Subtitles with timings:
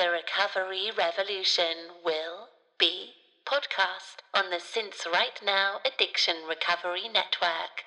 [0.00, 3.10] The Recovery Revolution will be
[3.44, 7.84] podcast on the Since Right Now Addiction Recovery Network.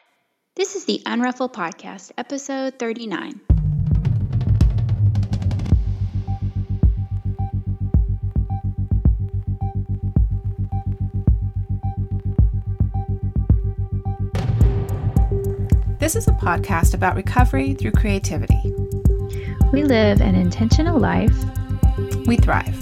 [0.55, 3.41] This is the Unruffled Podcast, episode 39.
[15.97, 18.75] This is a podcast about recovery through creativity.
[19.71, 21.33] We live an intentional life.
[22.25, 22.75] We thrive.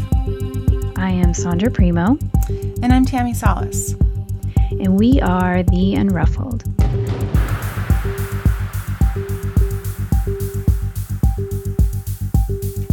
[0.98, 2.18] I am Sondra Primeaux,
[2.84, 3.94] And I'm Tammi Salas.
[4.72, 6.62] and we are the Unruffled.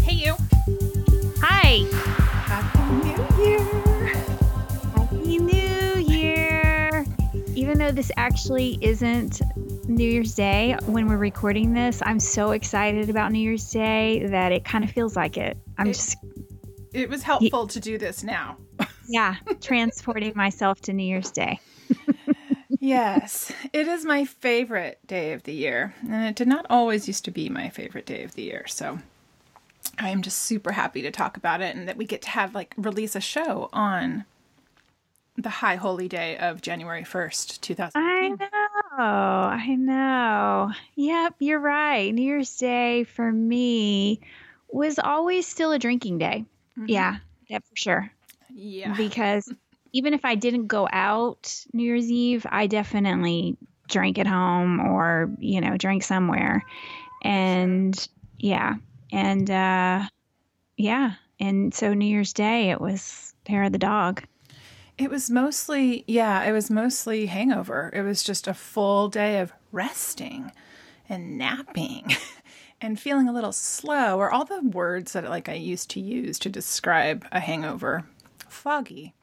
[0.03, 0.35] Hey, you.
[1.41, 1.85] Hi!
[2.47, 4.07] Happy New Year.
[4.95, 7.05] Happy New Year!
[7.57, 9.41] Even though this actually isn't
[9.89, 14.53] New Year's Day when we're recording this, I'm so excited about New Year's Day that
[14.53, 15.57] it kind of feels like it.
[15.77, 16.17] I'm It- just,
[16.93, 18.57] It was helpful to do this now.
[19.09, 21.61] yeah, transporting myself to New Year's Day.
[22.81, 25.95] yes, it is my favorite day of the year.
[26.09, 28.67] And it did not always used to be my favorite day of the year.
[28.67, 28.99] So
[29.99, 32.55] I am just super happy to talk about it and that we get to have
[32.55, 34.25] like release a show on
[35.37, 37.93] the high holy day of January 1st, 2000.
[37.95, 39.05] I know.
[39.05, 40.73] I know.
[40.97, 42.13] Yep, you're right.
[42.13, 44.21] New Year's Day for me
[44.71, 46.45] was always still a drinking day.
[46.87, 47.17] Yeah,
[47.49, 48.13] yeah, for sure.
[48.51, 48.95] Yeah.
[48.97, 49.53] Because
[49.93, 53.57] even if I didn't go out New Year's Eve, I definitely
[53.89, 56.63] drank at home or, you know, drank somewhere.
[57.23, 58.75] And yeah.
[59.11, 60.07] And uh
[60.77, 61.15] yeah.
[61.41, 64.25] And so New Year's Day it was hair of the dog.
[64.99, 67.91] It was mostly, yeah, it was mostly hangover.
[67.95, 70.51] It was just a full day of resting
[71.09, 72.11] and napping
[72.81, 76.39] and feeling a little slow, are all the words that like I used to use
[76.41, 78.05] to describe a hangover.
[78.49, 79.15] Foggy.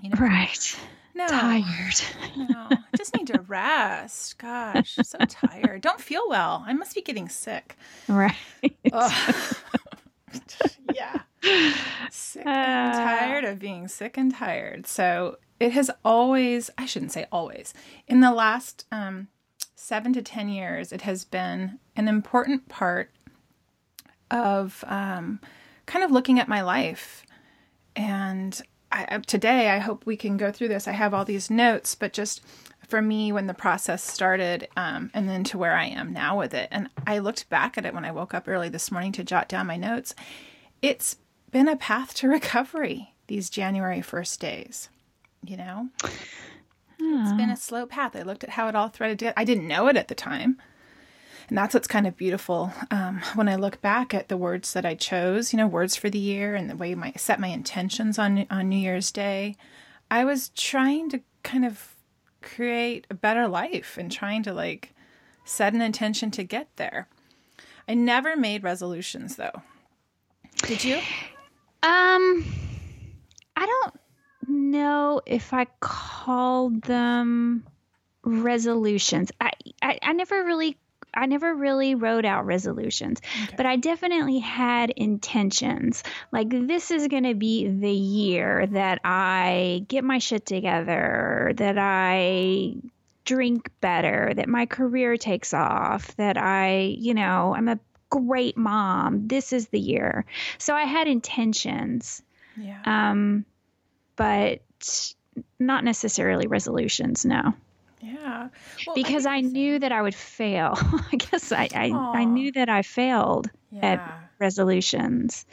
[0.00, 0.76] You know, Right.
[1.14, 2.00] no, Tired.
[2.36, 4.38] no, I just need to rest.
[4.38, 5.80] Gosh, so tired.
[5.82, 6.62] Don't feel well.
[6.66, 7.76] I must be getting sick.
[8.08, 8.34] Right.
[10.92, 11.20] Yeah.
[12.10, 12.98] Sick and Uh.
[12.98, 14.86] tired of being sick and tired.
[14.86, 17.72] So it has always, I shouldn't say always,
[18.06, 19.28] in the last um,
[19.74, 23.10] seven to 10 years, it has been an important part
[24.30, 25.40] of um,
[25.86, 27.24] kind of looking at my life.
[27.96, 28.60] And
[28.92, 30.86] I, today, I hope we can go through this.
[30.88, 32.42] I have all these notes, but just
[32.88, 36.54] for me, when the process started, um, and then to where I am now with
[36.54, 36.68] it.
[36.70, 39.48] And I looked back at it when I woke up early this morning to jot
[39.48, 40.14] down my notes.
[40.80, 41.16] It's
[41.50, 44.88] been a path to recovery these January 1st days.
[45.44, 45.88] You know,
[47.00, 48.16] it's been a slow path.
[48.16, 49.34] I looked at how it all threaded together.
[49.36, 50.60] I didn't know it at the time.
[51.48, 54.84] And that's what's kind of beautiful um, when I look back at the words that
[54.84, 58.18] I chose, you know, words for the year and the way I set my intentions
[58.18, 59.56] on on New Year's Day.
[60.10, 61.94] I was trying to kind of
[62.42, 64.94] create a better life and trying to like
[65.44, 67.08] set an intention to get there.
[67.88, 69.62] I never made resolutions though.
[70.62, 70.96] Did you?
[71.82, 72.44] Um,
[73.56, 73.94] I don't
[74.48, 77.64] know if I called them
[78.22, 79.30] resolutions.
[79.40, 80.76] I, I, I never really.
[81.14, 83.22] I never really wrote out resolutions,
[83.56, 86.04] but I definitely had intentions.
[86.30, 91.76] Like, this is going to be the year that I get my shit together, that
[91.78, 92.74] I
[93.24, 97.80] drink better, that my career takes off, that I, you know, I'm a
[98.10, 99.28] great mom.
[99.28, 100.26] This is the year.
[100.58, 102.22] So I had intentions,
[102.56, 102.82] Yeah.
[102.84, 103.46] um,
[104.18, 104.60] but
[105.58, 107.24] not necessarily resolutions.
[107.24, 107.54] No,
[108.02, 108.48] yeah.
[108.86, 110.74] Well, because I, the knew that I would fail.
[111.12, 115.46] I guess I I, I knew that I failed same- at resolutions.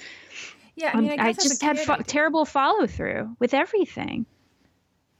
[0.75, 0.91] Yeah.
[0.93, 4.25] I Um, mean, I, I, just had fo- terrible follow through with everything.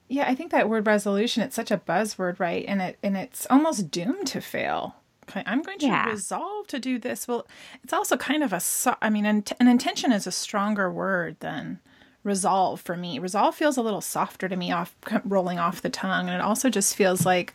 [0.09, 2.66] Yeah, I think that word resolution, it's such a buzzword, right?
[2.67, 4.95] And it and it's almost doomed to fail.
[5.34, 6.09] I'm going to Yeah.
[6.09, 7.28] resolve to do this.
[7.28, 7.47] Well,
[7.84, 8.61] it's also kind of a
[9.01, 11.79] I mean, an, an intention is a stronger word than
[12.25, 13.19] resolve for me.
[13.19, 14.93] Resolve feels a little softer to me off
[15.23, 17.53] rolling off the tongue and it also just feels like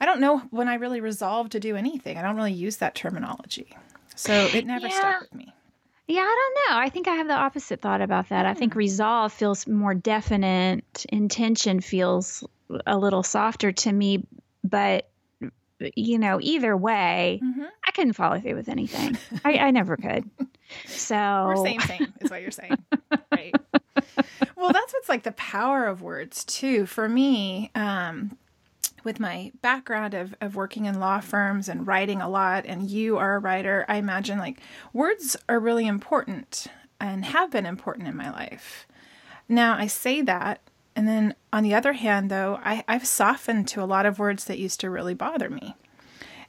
[0.00, 2.18] I don't know when I really resolve to do anything.
[2.18, 3.74] I don't really use that terminology.
[4.14, 4.98] So it never Yeah.
[4.98, 5.52] stuck with me.
[6.06, 6.78] Yeah, I don't know.
[6.80, 8.46] I think I have the opposite thought about that.
[8.46, 8.78] I think hmm.
[8.78, 12.44] resolve feels more definite, intention feels
[12.86, 14.24] a little softer to me,
[14.62, 15.08] but
[15.94, 17.66] you know, either way, Mhm.
[17.86, 19.16] I couldn't follow through with anything.
[19.44, 20.28] I, I never could.
[20.86, 22.76] So We're same thing, is what you're saying.
[23.32, 23.54] right.
[24.56, 26.86] Well, that's what's like the power of words too.
[26.86, 28.36] For me, um,
[29.04, 33.16] with my background of, of working in law firms and writing a lot, and you
[33.18, 34.58] are a writer, I imagine like
[34.92, 36.66] words are really important
[37.00, 38.86] and have been important in my life.
[39.48, 40.60] Now, I say that,
[40.96, 44.46] and then on the other hand, though, I, I've softened to a lot of words
[44.46, 45.76] that used to really bother me.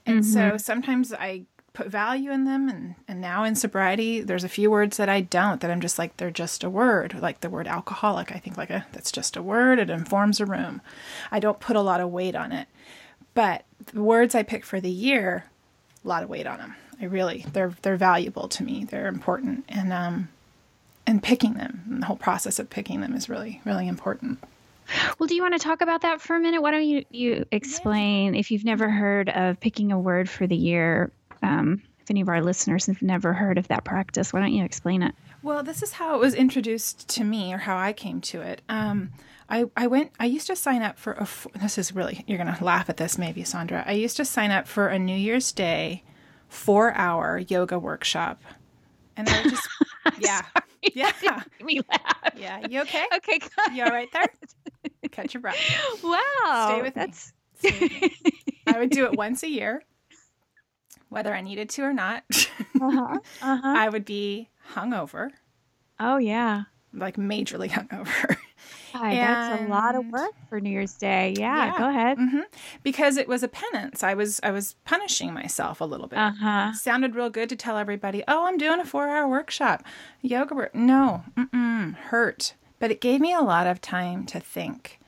[0.05, 0.31] And mm-hmm.
[0.31, 4.71] so sometimes I put value in them and, and now in sobriety there's a few
[4.71, 7.67] words that i don't that i'm just like they're just a word like the word
[7.67, 8.31] alcoholic.
[8.31, 10.81] I think like a that's just a word it informs a room.
[11.31, 12.67] I don't put a lot of weight on it.
[13.35, 15.45] But the words i pick for the year
[16.03, 18.83] a lot of weight on them i really they're they're valuable to me.
[18.83, 19.65] They're important.
[19.69, 20.29] And um
[21.07, 24.39] and picking them and the whole process of picking them is really really important
[25.19, 26.61] well, do you want to talk about that for a minute?
[26.61, 30.55] Why don't you you explain if you've never heard of picking a word for the
[30.55, 31.11] year?
[31.41, 34.63] um, if any of our listeners have never heard of that practice, why don't you
[34.63, 35.13] explain it?
[35.43, 38.61] Well, this is how it was introduced to me, or how I came to it.
[38.69, 39.11] Um,
[39.49, 40.11] I, I went.
[40.19, 41.27] I used to sign up for a.
[41.59, 43.85] This is really you're gonna laugh at this, maybe Sondra.
[43.85, 46.03] I used to sign up for a New Year's Day,
[46.47, 48.41] four hour yoga workshop,
[49.15, 49.67] and I just
[50.19, 50.43] yeah
[50.93, 51.11] yeah
[51.63, 52.33] me laugh.
[52.37, 53.05] Yeah, you okay?
[53.15, 53.75] Okay, good.
[53.75, 54.27] You all right there?
[55.11, 55.57] Catch your breath.
[56.03, 57.33] Wow, stay with that's...
[57.63, 58.15] me.
[58.67, 59.83] I would do it once a year
[61.09, 62.23] whether I needed to or not.
[62.29, 63.19] uh-huh.
[63.41, 63.61] Uh-huh.
[63.63, 65.29] I would be hungover.
[65.99, 66.63] Oh yeah,
[66.93, 68.37] like majorly hungover.
[68.93, 71.33] That's a lot of work for New Year's Day.
[71.37, 71.77] Yeah, yeah.
[71.77, 72.17] go ahead.
[72.17, 72.41] Mm-hmm.
[72.83, 74.03] Because it was a penance.
[74.03, 76.19] I was I was punishing myself a little bit.
[76.19, 76.73] Uh-huh.
[76.73, 79.83] Sounded real good to tell everybody, "Oh, I'm doing a four-hour workshop,
[80.21, 80.75] yoga." Work.
[80.75, 82.53] No, mm-mm, hurt.
[82.79, 84.99] But it gave me a lot of time to think,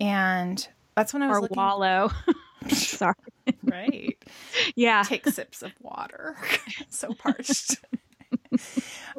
[0.00, 1.56] and that's when I was or looking...
[1.56, 2.10] wallow.
[2.68, 3.14] Sorry.
[3.64, 4.16] right.
[4.76, 5.02] Yeah.
[5.02, 6.36] Take sips of water.
[6.88, 7.76] so parched.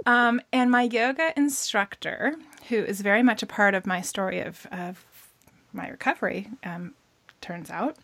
[0.05, 2.35] um, and my yoga instructor,
[2.69, 5.05] who is very much a part of my story of, of
[5.73, 6.93] my recovery, um,
[7.39, 7.97] turns out,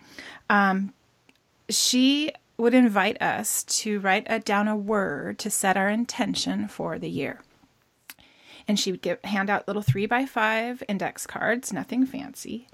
[0.49, 0.93] um,
[1.69, 6.97] she would invite us to write a, down a word to set our intention for
[6.97, 7.41] the year.
[8.67, 12.67] And she would give, hand out little three by five index cards, nothing fancy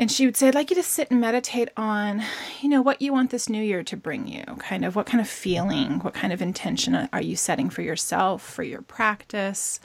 [0.00, 2.22] and she would say, I'd like you to sit and meditate on,
[2.62, 4.42] you know, what you want this new year to bring you.
[4.58, 8.40] Kind of what kind of feeling, what kind of intention are you setting for yourself,
[8.42, 9.78] for your practice?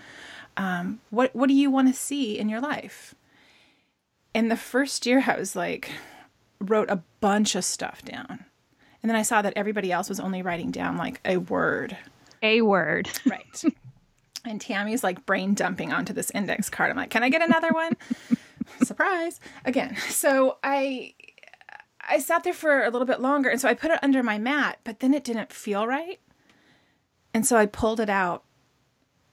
[0.58, 3.16] Um, what what do you want to see in your life?
[4.34, 5.92] And the first year I was like,
[6.60, 8.46] wrote a bunch of stuff down.
[9.02, 11.98] And then I saw that everybody else was only writing down like a word.
[12.42, 13.10] A word.
[13.26, 13.64] Right.
[14.44, 16.92] and Tammi's like brain dumping onto this index card.
[16.92, 17.94] I'm like, can I get another one?
[18.84, 21.14] surprise again so i
[22.10, 24.38] i sat there for a little bit longer and so i put it under my
[24.38, 26.20] mat but then it didn't feel right
[27.34, 28.44] and so i pulled it out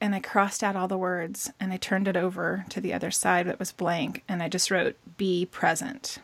[0.02, 3.10] and i crossed out all the words and i turned it over to the other
[3.10, 6.19] side that was blank and i just wrote be present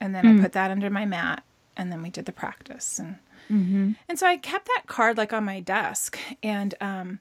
[0.00, 0.28] and then mm.
[0.28, 0.42] i hmm.
[0.42, 1.42] put that under my mat
[1.76, 3.16] and then we did the practice and
[3.50, 3.92] mm-hmm.
[4.08, 7.18] and so i kept that card like on my desk and um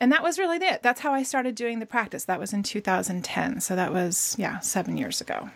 [0.00, 0.82] and that was really it.
[0.82, 2.24] That's how I started doing the practice.
[2.24, 3.60] That was in 2010.
[3.60, 5.48] So that was, yeah, seven years ago.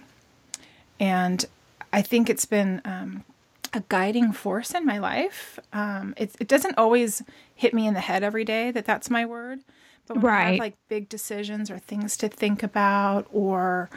[0.98, 1.44] And
[1.92, 3.24] I think it's been um,
[3.72, 5.58] a guiding force in my life.
[5.72, 7.22] Um, it, it doesn't always
[7.54, 9.60] hit me in the head every day that that's my word.
[10.06, 10.40] But when right.
[10.40, 13.90] I have like big decisions or things to think about, or,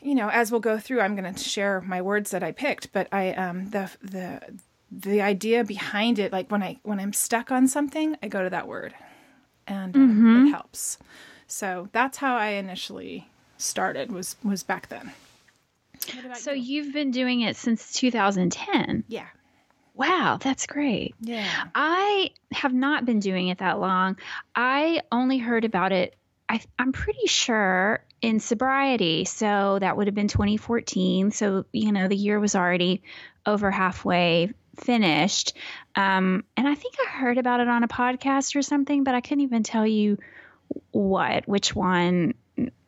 [0.00, 2.92] you know, as we'll go through, I'm going to share my words that I picked.
[2.92, 4.40] But I, um, the, the,
[4.90, 8.50] the idea behind it, like when I, when I'm stuck on something, I go to
[8.50, 8.94] that word
[9.66, 10.46] and mm-hmm.
[10.46, 10.98] it helps.
[11.46, 15.12] So that's how I initially started was was back then.
[16.34, 16.82] So you?
[16.82, 19.04] you've been doing it since 2010.
[19.08, 19.26] Yeah.
[19.94, 21.14] Wow, that's great.
[21.20, 21.48] Yeah.
[21.74, 24.18] I have not been doing it that long.
[24.54, 26.16] I only heard about it
[26.48, 29.24] I, I'm pretty sure in sobriety.
[29.24, 31.30] So that would have been 2014.
[31.30, 33.02] So, you know, the year was already
[33.44, 35.54] over halfway finished.
[35.94, 39.20] Um, and I think I heard about it on a podcast or something, but I
[39.20, 40.18] couldn't even tell you
[40.92, 42.34] what, which one,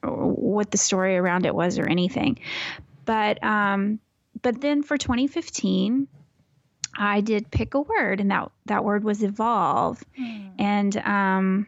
[0.03, 2.39] what the story around it was or anything.
[3.09, 4.01] But um,
[4.43, 6.09] but then for 2015,
[6.95, 10.51] I did pick a word, and that that word was evolve, mm.
[10.59, 11.67] and um,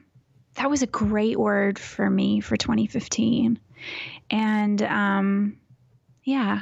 [0.56, 3.58] that was a great word for me for 2015,
[4.30, 5.56] and um,
[6.24, 6.60] yeah,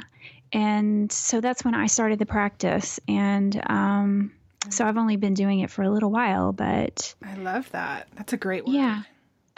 [0.53, 3.01] and so that's when I started the practice.
[3.05, 4.31] And um,
[4.69, 8.07] so I've only been doing it for a little while, but I love that.
[8.15, 8.75] That's a great word.
[8.75, 9.01] Yeah.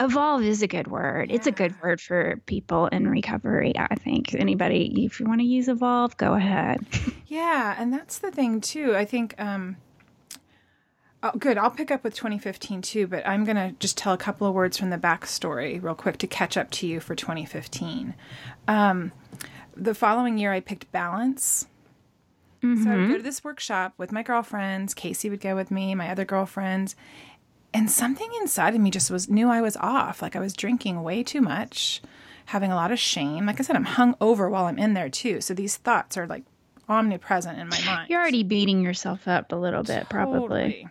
[0.02, 1.30] Evolve is a good word.
[1.30, 1.36] Yeah.
[1.36, 3.72] It's a good word for people in recovery.
[3.76, 6.84] I think anybody, if you want to use evolve, go ahead.
[7.26, 7.74] Yeah.
[7.78, 8.94] And that's the thing, too.
[8.94, 9.78] I think, um,
[11.22, 11.56] Oh, good.
[11.56, 14.54] I'll pick up with 2015 too, but I'm going to just tell a couple of
[14.54, 18.14] words from the backstory real quick to catch up to you for 2015.
[18.66, 19.12] Um,
[19.76, 21.68] the following year, I picked balance.
[22.62, 22.82] Mm-hmm.
[22.82, 24.94] So I would go to this workshop with my girlfriends.
[24.94, 26.96] Casey would go with me, my other girlfriends,
[27.74, 30.22] and something inside of me just was knew I was off.
[30.22, 32.02] Like I was drinking way too much,
[32.46, 33.46] having a lot of shame.
[33.46, 35.40] Like I said, I'm hung over while I'm in there too.
[35.40, 36.44] So these thoughts are like
[36.88, 38.10] omnipresent in my mind.
[38.10, 40.40] You're already beating yourself up a little bit, probably.
[40.40, 40.88] Totally.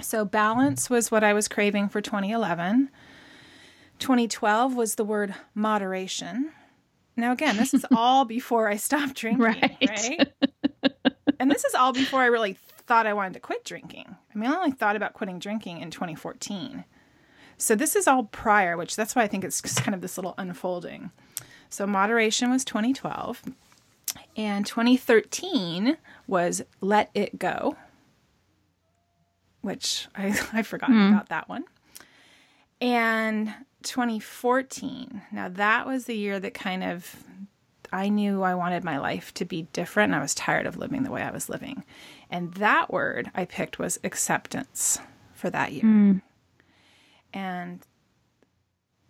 [0.00, 2.90] So balance was what I was craving for 2011.
[3.98, 6.52] 2012 was the word moderation.
[7.16, 9.76] Now again, this is all before I stopped drinking, right?
[9.88, 10.32] right?
[11.40, 12.56] and this is all before I really
[12.86, 14.16] thought I wanted to quit drinking.
[14.38, 16.84] I mean, I only thought about quitting drinking in 2014.
[17.56, 20.34] So this is all prior, which that's why I think it's kind of this little
[20.38, 21.10] unfolding.
[21.68, 23.42] So moderation was 2012.
[24.36, 25.96] And 2013
[26.28, 27.76] was Let It Go,
[29.60, 31.10] which I, I've forgotten mm.
[31.10, 31.64] about that one.
[32.80, 33.52] And
[33.82, 37.24] 2014, now that was the year that kind of
[37.92, 41.02] I knew I wanted my life to be different and I was tired of living
[41.02, 41.84] the way I was living.
[42.30, 45.00] And that word I picked was acceptance
[45.34, 45.84] for that year.
[45.84, 46.22] Mm.
[47.32, 47.86] And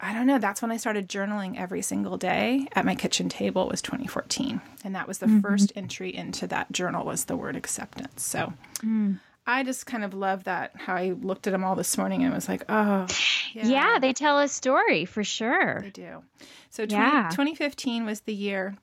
[0.00, 3.66] I don't know, that's when I started journaling every single day at my kitchen table
[3.68, 4.60] was 2014.
[4.84, 5.40] And that was the mm-hmm.
[5.40, 8.22] first entry into that journal was the word acceptance.
[8.22, 9.18] So mm.
[9.44, 12.32] I just kind of love that how I looked at them all this morning and
[12.32, 13.06] was like, oh,
[13.54, 13.66] yeah.
[13.66, 15.80] yeah they tell a story for sure.
[15.80, 16.22] They do.
[16.70, 17.28] So 20, yeah.
[17.30, 18.76] 2015 was the year,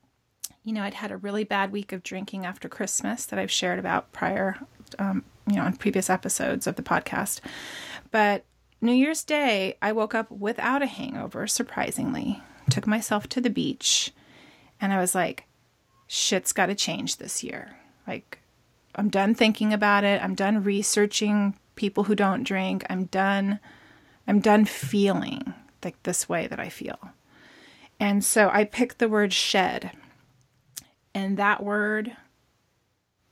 [0.66, 3.78] you know, I'd had a really bad week of drinking after Christmas that I've shared
[3.78, 4.56] about prior,
[4.98, 7.40] um, you know, on previous episodes of the podcast.
[8.10, 8.44] But
[8.80, 12.42] New Year's Day, I woke up without a hangover, surprisingly.
[12.68, 14.10] Took myself to the beach,
[14.80, 15.44] and I was like,
[16.08, 17.76] shit's got to change this year.
[18.04, 18.40] Like,
[18.96, 20.20] I'm done thinking about it.
[20.20, 22.84] I'm done researching people who don't drink.
[22.90, 23.60] I'm done.
[24.26, 25.54] I'm done feeling
[25.84, 26.98] like this way that I feel.
[28.00, 29.92] And so I picked the word shed.
[31.16, 32.14] And that word,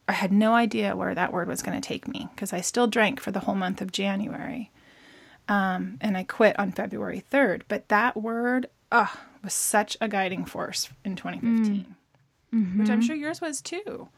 [0.09, 2.87] I had no idea where that word was going to take me because I still
[2.87, 4.71] drank for the whole month of January.
[5.49, 7.65] Um, and I quit on February 3rd.
[7.69, 9.09] But that word uh,
[9.43, 11.95] was such a guiding force in 2015,
[12.55, 12.81] mm-hmm.
[12.81, 14.09] which I'm sure yours was too.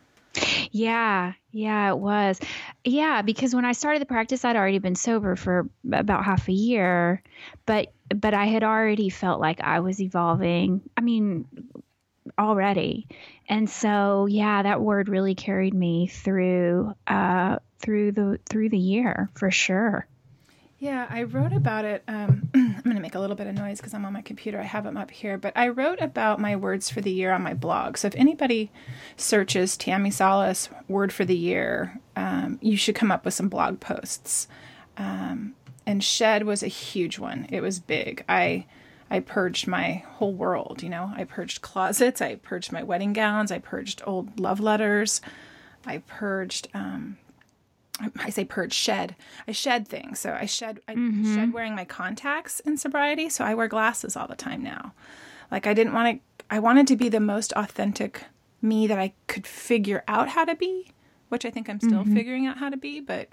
[0.70, 2.38] Yeah, yeah, it was.
[2.84, 6.52] Yeah, because when I started the practice, I'd already been sober for about half a
[6.52, 7.20] year,
[7.64, 10.82] but but I had already felt like I was evolving.
[10.96, 11.46] I mean,
[12.38, 13.06] already,
[13.48, 19.30] and so yeah, that word really carried me through uh, through the through the year
[19.34, 20.06] for sure.
[20.78, 22.02] Yeah, I wrote about it.
[22.06, 24.60] Um, I'm going to make a little bit of noise because I'm on my computer.
[24.60, 25.38] I have them up here.
[25.38, 27.96] But I wrote about my words for the year on my blog.
[27.96, 28.70] So if anybody
[29.16, 33.80] searches Tammi Salas word for the year, um, you should come up with some blog
[33.80, 34.48] posts.
[34.98, 35.54] Um,
[35.86, 37.46] and shed was a huge one.
[37.50, 38.22] It was big.
[38.28, 38.66] I
[39.10, 40.82] I purged my whole world.
[40.82, 42.20] You know, I purged closets.
[42.20, 43.52] I purged my wedding gowns.
[43.52, 45.20] I purged old love letters.
[45.86, 47.18] I purged um,
[48.18, 49.16] I say purge, shed.
[49.48, 50.18] I shed things.
[50.18, 51.34] So I shed I mm-hmm.
[51.34, 54.92] shed wearing my contacts in sobriety, so I wear glasses all the time now.
[55.50, 58.24] Like I didn't want to I wanted to be the most authentic
[58.60, 60.92] me that I could figure out how to be,
[61.28, 62.14] which I think I'm still mm-hmm.
[62.14, 63.28] figuring out how to be, but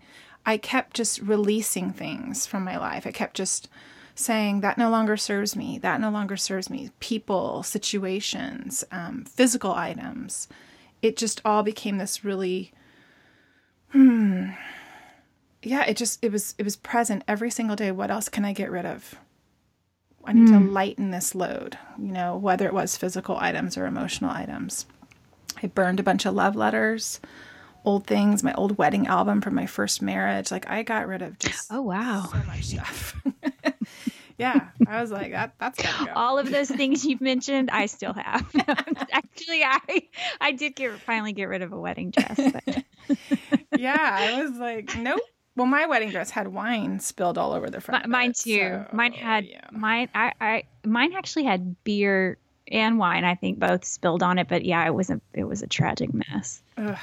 [0.46, 3.08] I kept just releasing things from my life.
[3.08, 3.70] I kept just
[4.16, 5.80] saying that no longer serves me.
[5.80, 6.92] That no longer serves me.
[7.00, 10.48] People, situations, um, physical items.
[11.02, 12.72] It just all became this really
[13.94, 14.50] hmm
[15.62, 18.52] yeah it just it was it was present every single day what else can i
[18.52, 19.16] get rid of
[20.26, 20.52] i need mm.
[20.52, 20.74] to hmm.
[20.74, 24.88] lighten this load you know whether it was physical items or emotional items
[25.62, 27.20] i burned a bunch of love letters
[27.86, 31.38] old things my old wedding album from my first marriage like i got rid of
[31.38, 33.22] just oh wow so much stuff
[34.44, 36.12] yeah i was like that that's go.
[36.16, 38.50] all of those things you've mentioned i still have
[39.12, 39.80] actually i
[40.42, 42.40] i did get finally get rid of a wedding dress
[43.78, 45.20] yeah, I was like, nope.
[45.56, 48.08] Well, my wedding dress had wine spilled all over the front.
[48.08, 48.60] mine it, too.
[48.60, 49.68] So, mine had yeah.
[49.72, 50.10] mine.
[50.16, 52.38] I, I mine actually had beer
[52.72, 53.24] and wine.
[53.24, 54.48] I think both spilled on it.
[54.48, 56.64] But yeah, it was a it was a tragic mess.
[56.78, 56.98] Ugh,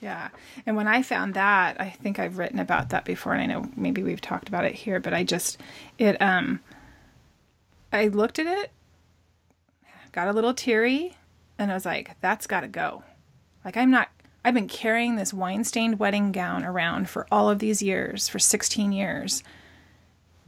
[0.00, 0.28] yeah,
[0.64, 3.68] and when I found that, I think I've written about that before, and I know
[3.76, 4.98] maybe we've talked about it here.
[4.98, 5.58] But I just
[5.98, 6.60] it um,
[7.92, 8.70] I looked at it,
[10.12, 11.16] got a little teary,
[11.58, 13.04] and I was like, that's got to go.
[13.64, 14.08] Like I'm not
[14.44, 18.38] I've been carrying this wine stained wedding gown around for all of these years, for
[18.38, 19.42] 16 years.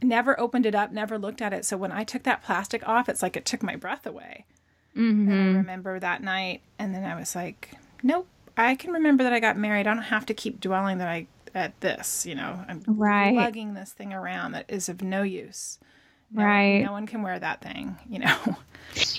[0.01, 1.63] Never opened it up, never looked at it.
[1.63, 4.45] So when I took that plastic off, it's like it took my breath away.
[4.97, 5.31] Mm-hmm.
[5.31, 7.71] And I remember that night, and then I was like,
[8.01, 9.87] nope, I can remember that I got married.
[9.87, 12.65] I don't have to keep dwelling that I at this, you know.
[12.67, 13.35] I'm right.
[13.35, 15.77] lugging this thing around that is of no use.
[16.33, 16.83] No, right.
[16.83, 18.35] No one can wear that thing, you know.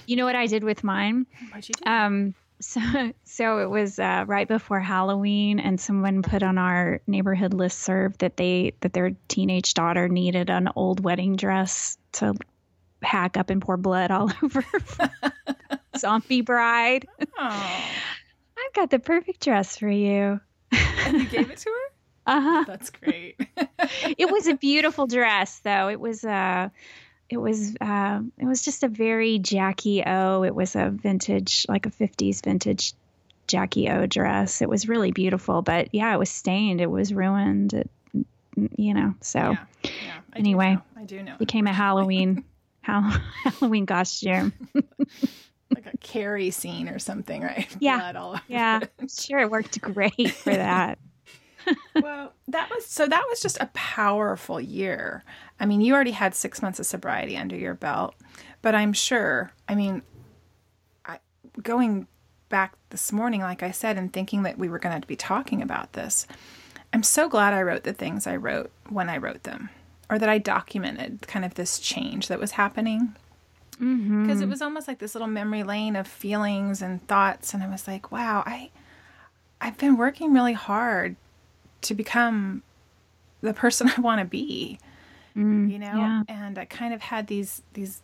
[0.07, 1.27] You know what I did with mine?
[1.51, 1.91] What'd you do?
[1.91, 2.81] Um, so
[3.25, 8.17] so it was uh, right before Halloween, and someone put on our neighborhood list serve
[8.19, 12.35] that they that their teenage daughter needed an old wedding dress to
[13.03, 14.65] hack up and pour blood all over
[15.97, 17.07] zombie bride.
[17.39, 17.85] Oh,
[18.59, 20.41] I've got the perfect dress for you.
[20.73, 21.93] and you gave it to her?
[22.27, 22.65] Uh huh.
[22.67, 23.41] That's great.
[24.19, 26.69] it was a beautiful dress though it was uh
[27.35, 30.45] it was uh, it was just a very Jackie O.
[30.45, 32.95] It was a vintage, like a '50s vintage
[33.49, 34.63] Jackie O dress.
[34.63, 36.81] It was really beautiful, but yeah, it was stained.
[36.81, 37.75] It was ruined.
[37.75, 37.91] It,
[38.77, 40.83] you know, so yeah, yeah, I anyway, do know.
[40.97, 41.37] I do know.
[41.39, 42.45] became a Halloween
[42.85, 44.53] Hall- Halloween costume.
[45.75, 47.67] like a Carrie scene or something, right?
[47.81, 48.13] Yeah.
[48.17, 48.93] All Yeah, it.
[49.01, 50.99] I'm sure it worked great for that.
[52.01, 55.25] Well, that was so that was just a powerful year.
[55.59, 58.15] I mean, you already had six months of sobriety under your belt,
[58.63, 59.53] but I'm sure.
[59.69, 60.03] I mean,
[61.05, 61.19] I,
[61.63, 62.07] going
[62.49, 65.63] back this morning, like I said, and thinking that we were going to be talking
[65.63, 66.27] about this,
[66.93, 69.71] I'm so glad I wrote the things I wrote when I wrote them,
[70.11, 73.17] or that I documented kind of this change that was happening.
[73.81, 74.23] Mm-hmm.
[74.23, 77.69] Because it was almost like this little memory lane of feelings and thoughts, and I
[77.69, 78.71] was like, "Wow, I,
[79.61, 81.17] I've been working really hard
[81.85, 82.63] to become
[83.41, 84.79] the person I want to be,
[85.37, 85.87] Mm, you know.
[85.97, 86.23] yeah.
[86.29, 88.03] And I kind of had these these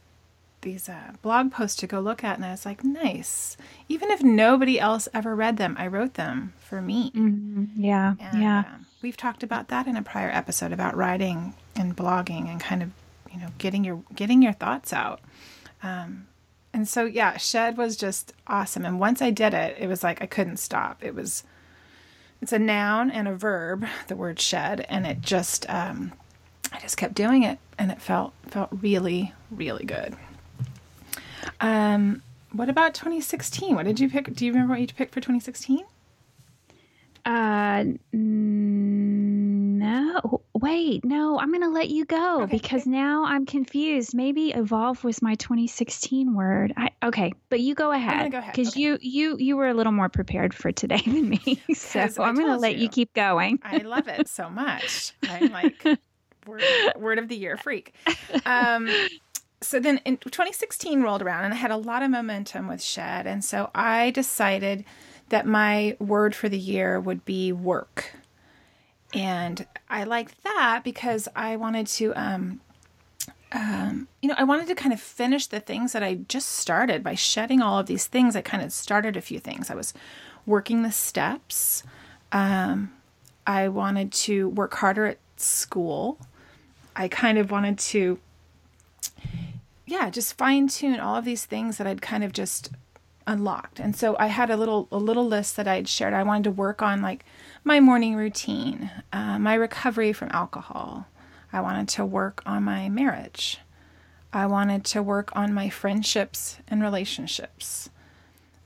[0.62, 3.56] these uh, blog posts to go look at, and I was like, nice.
[3.88, 7.10] Even if nobody else ever read them, I wrote them for me.
[7.12, 7.68] Mhm.
[7.76, 8.58] Yeah, And, yeah.
[8.75, 12.82] um, we've talked about that in a prior episode about writing and blogging and kind
[12.82, 12.90] of
[13.32, 15.20] you know getting your getting your thoughts out.
[15.82, 16.26] Um,
[16.75, 18.84] and so yeah, shed was just awesome.
[18.84, 21.02] And once I did it, it was like I couldn't stop.
[21.02, 21.44] It was
[22.40, 26.12] it's a noun and a verb, the word shed, and it just um,
[26.73, 30.16] I just kept doing it, and it felt felt really really good.
[31.61, 33.75] Um, what about 2016?
[33.75, 34.32] What did you pick?
[34.35, 35.85] Do you remember what you picked for 2016?
[37.25, 37.85] Uh,
[39.90, 40.42] no.
[40.54, 41.38] Wait, no.
[41.38, 44.14] I'm gonna let you go Okay, because now I'm confused.
[44.14, 46.73] Maybe evolve was my 2016 word.
[46.76, 48.32] I, okay, but you go ahead.
[48.32, 48.80] go ahead, because okay.
[48.80, 51.62] you you you were a little more prepared for today than me.
[51.75, 52.82] so I'm gonna let you.
[52.82, 52.88] you.
[52.88, 53.58] keep going.
[53.62, 55.12] I love it so much.
[55.28, 55.84] I'm like
[56.47, 56.62] word,
[56.97, 57.95] word of the year freak.
[58.47, 58.91] Um,
[59.62, 63.26] so then in 2016 rolled around and I had a lot of momentum with Shed.
[63.26, 64.84] And so I decided
[65.28, 68.14] that my word for the year would be work.
[69.12, 72.60] And I liked that because I wanted to, um,
[73.52, 77.02] um, you know, I wanted to kind of finish the things that I just started
[77.02, 78.36] by shedding all of these things.
[78.36, 79.70] I kind of started a few things.
[79.70, 79.92] I was
[80.46, 81.82] working the steps.
[82.30, 82.92] Um,
[83.46, 86.18] I wanted to work harder at school.
[86.94, 88.20] I kind of wanted to,
[89.86, 92.70] yeah, just fine tune all of these things that I'd kind of just
[93.26, 93.80] unlocked.
[93.80, 96.14] And so I had a little a little list that I'd shared.
[96.14, 97.25] I wanted to work on like
[97.64, 101.06] my morning routine, uh, my recovery from alcohol.
[101.52, 103.58] I wanted to work on my marriage.
[104.32, 107.90] I wanted to work on my friendships and relationships.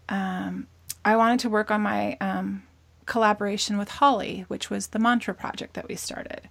[0.09, 0.66] Um,
[1.04, 2.62] I wanted to work on my um,
[3.07, 6.48] collaboration with Holly, which was the mantra project that we started.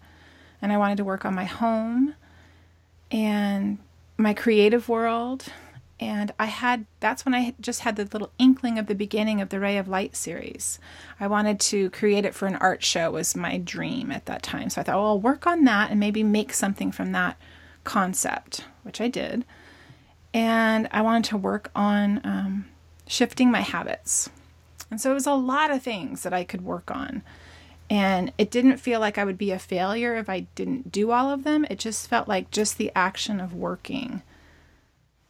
[0.61, 2.15] And I wanted to work on my home
[3.11, 3.77] and
[4.17, 5.45] my creative world.
[5.99, 9.49] And I had, that's when I just had the little inkling of the beginning of
[9.49, 10.79] the Ray of Light series.
[11.19, 14.69] I wanted to create it for an art show, was my dream at that time.
[14.69, 17.37] So I thought, well, I'll work on that and maybe make something from that
[17.83, 19.45] concept, which I did.
[20.33, 22.65] And I wanted to work on um,
[23.07, 24.29] shifting my habits.
[24.89, 27.23] And so it was a lot of things that I could work on.
[27.89, 31.29] And it didn't feel like I would be a failure if I didn't do all
[31.29, 31.65] of them.
[31.69, 34.23] It just felt like just the action of working.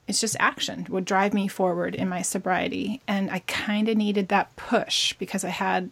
[0.07, 3.01] It's just action would drive me forward in my sobriety.
[3.07, 5.91] And I kind of needed that push because I had,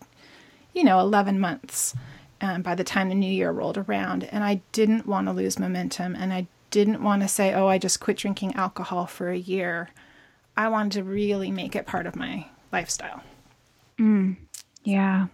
[0.73, 1.95] you know, 11 months
[2.41, 4.25] um, by the time the new year rolled around.
[4.25, 6.15] And I didn't want to lose momentum.
[6.15, 9.89] And I didn't want to say, oh, I just quit drinking alcohol for a year.
[10.57, 13.21] I wanted to really make it part of my lifestyle.
[14.83, 15.27] Yeah.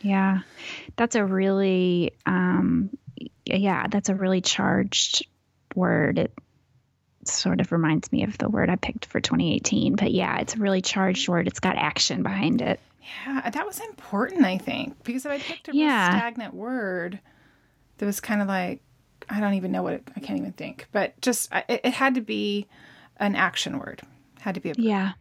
[0.00, 0.40] Yeah.
[0.96, 2.90] That's a really um
[3.44, 5.26] yeah, that's a really charged
[5.74, 6.18] word.
[6.18, 6.32] It
[7.30, 10.58] sort of reminds me of the word I picked for 2018, but yeah, it's a
[10.58, 11.46] really charged word.
[11.48, 12.80] It's got action behind it.
[13.26, 16.10] Yeah, that was important, I think, because if I picked a Yeah.
[16.18, 17.20] stagnant word,
[17.98, 18.80] that was kind of like
[19.30, 22.14] I don't even know what it, I can't even think, but just it, it had
[22.14, 22.66] to be
[23.18, 24.02] an action word.
[24.40, 24.74] Had to be a.
[24.76, 25.12] Yeah.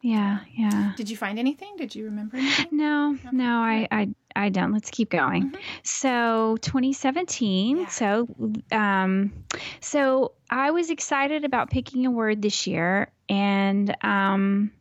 [0.00, 0.94] Yeah, yeah.
[0.96, 1.76] Did you find anything?
[1.76, 2.66] Did you remember anything?
[2.72, 4.72] No, no, I, I, I don't.
[4.72, 5.54] Let's keep going.
[5.82, 7.76] So 2017.
[7.78, 7.86] Yeah.
[7.88, 8.28] So,
[8.70, 9.32] um,
[9.80, 14.72] so I was excited about picking a word this year, and um,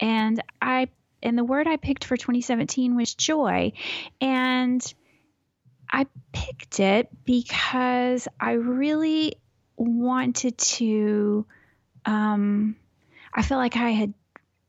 [0.00, 0.88] and I
[1.22, 3.72] and the word I picked for 2017 was joy.
[4.20, 4.94] And
[5.90, 9.34] I picked it because I really
[9.76, 11.46] wanted to
[12.04, 12.76] um
[13.32, 14.14] I felt like I had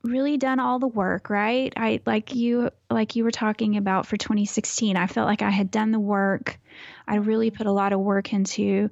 [0.03, 1.71] really done all the work, right?
[1.75, 4.97] I like you like you were talking about for 2016.
[4.97, 6.59] I felt like I had done the work.
[7.07, 8.89] I really put a lot of work into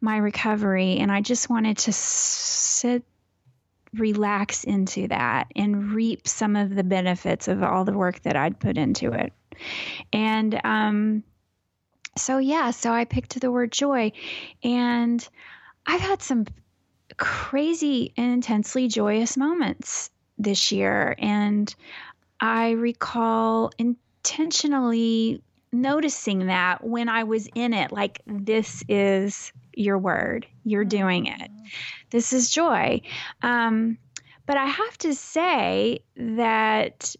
[0.00, 3.04] my recovery and I just wanted to sit
[3.94, 8.60] relax into that and reap some of the benefits of all the work that I'd
[8.60, 9.32] put into it.
[10.12, 11.24] And um
[12.16, 14.12] so yeah, so I picked the word joy
[14.62, 15.26] and
[15.86, 16.46] I've had some
[17.16, 21.14] crazy and intensely joyous moments this year.
[21.18, 21.74] And
[22.40, 30.46] I recall intentionally noticing that when I was in it, like, this is your word,
[30.64, 31.50] you're doing it.
[32.10, 33.02] This is joy.
[33.42, 33.98] Um,
[34.46, 37.14] but I have to say that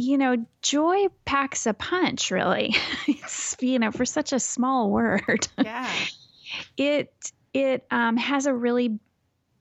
[0.00, 2.76] you know, joy packs a punch, really.
[3.08, 5.48] it's, you know, for such a small word.
[5.60, 5.90] Yeah.
[6.76, 7.12] it
[7.52, 8.98] it um, has a really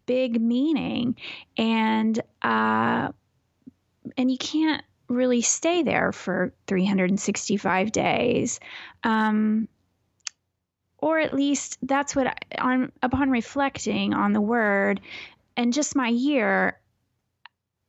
[0.06, 1.16] big meaning
[1.58, 3.10] and uh,
[4.16, 8.60] and you can't really stay there for 365 days.
[9.04, 9.68] Um,
[11.00, 15.00] or at least that's what I, on upon reflecting on the word
[15.56, 16.80] and just my year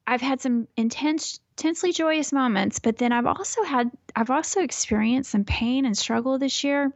[0.07, 5.31] i've had some intense intensely joyous moments but then i've also had i've also experienced
[5.31, 6.93] some pain and struggle this year.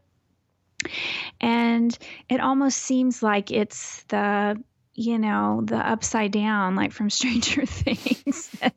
[1.41, 1.97] And
[2.29, 4.61] it almost seems like it's the
[4.95, 8.51] you know the upside down like from stranger things.
[8.61, 8.75] That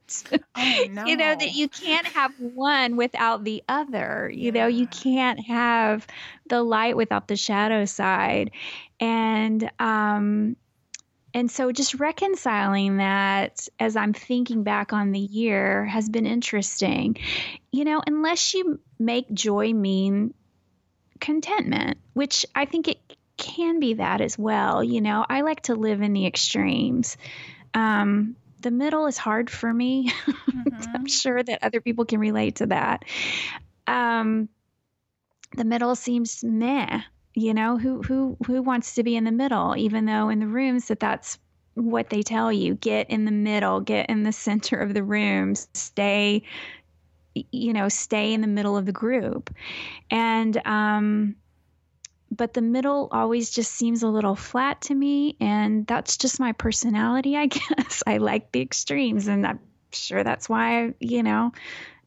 [0.58, 1.06] Oh, no.
[1.06, 4.68] you know that you can't have one without the other you know?
[4.68, 6.08] You can't have
[6.48, 8.52] the light without the shadow side.
[9.00, 10.56] And um
[11.34, 17.18] and so just reconciling that as i'm thinking back on the year has been interesting.
[17.72, 20.34] You know unless you make joy mean
[21.20, 23.00] contentment which i think it
[23.38, 27.18] can be that as well you know i like to live in the extremes
[27.74, 30.12] um the middle is hard for me
[30.54, 30.88] Mhm.
[30.96, 33.04] I'm sure that other people can relate to that.
[33.88, 34.50] Um,
[35.56, 37.02] the middle seems meh.
[37.34, 39.76] You know, who who who wants to be in the middle?
[39.76, 41.38] Even though in the rooms that that's
[41.74, 45.56] what they tell you: get in the middle, get in the center of the room,
[45.74, 46.44] stay.
[47.52, 49.54] You know, stay in the middle of the group,
[50.10, 51.36] and um,
[52.36, 56.52] but the middle always just seems a little flat to me, and that's just my
[56.52, 58.04] personality, I guess.
[58.06, 59.60] I like the extremes, and I'm
[59.92, 61.52] sure that's why you know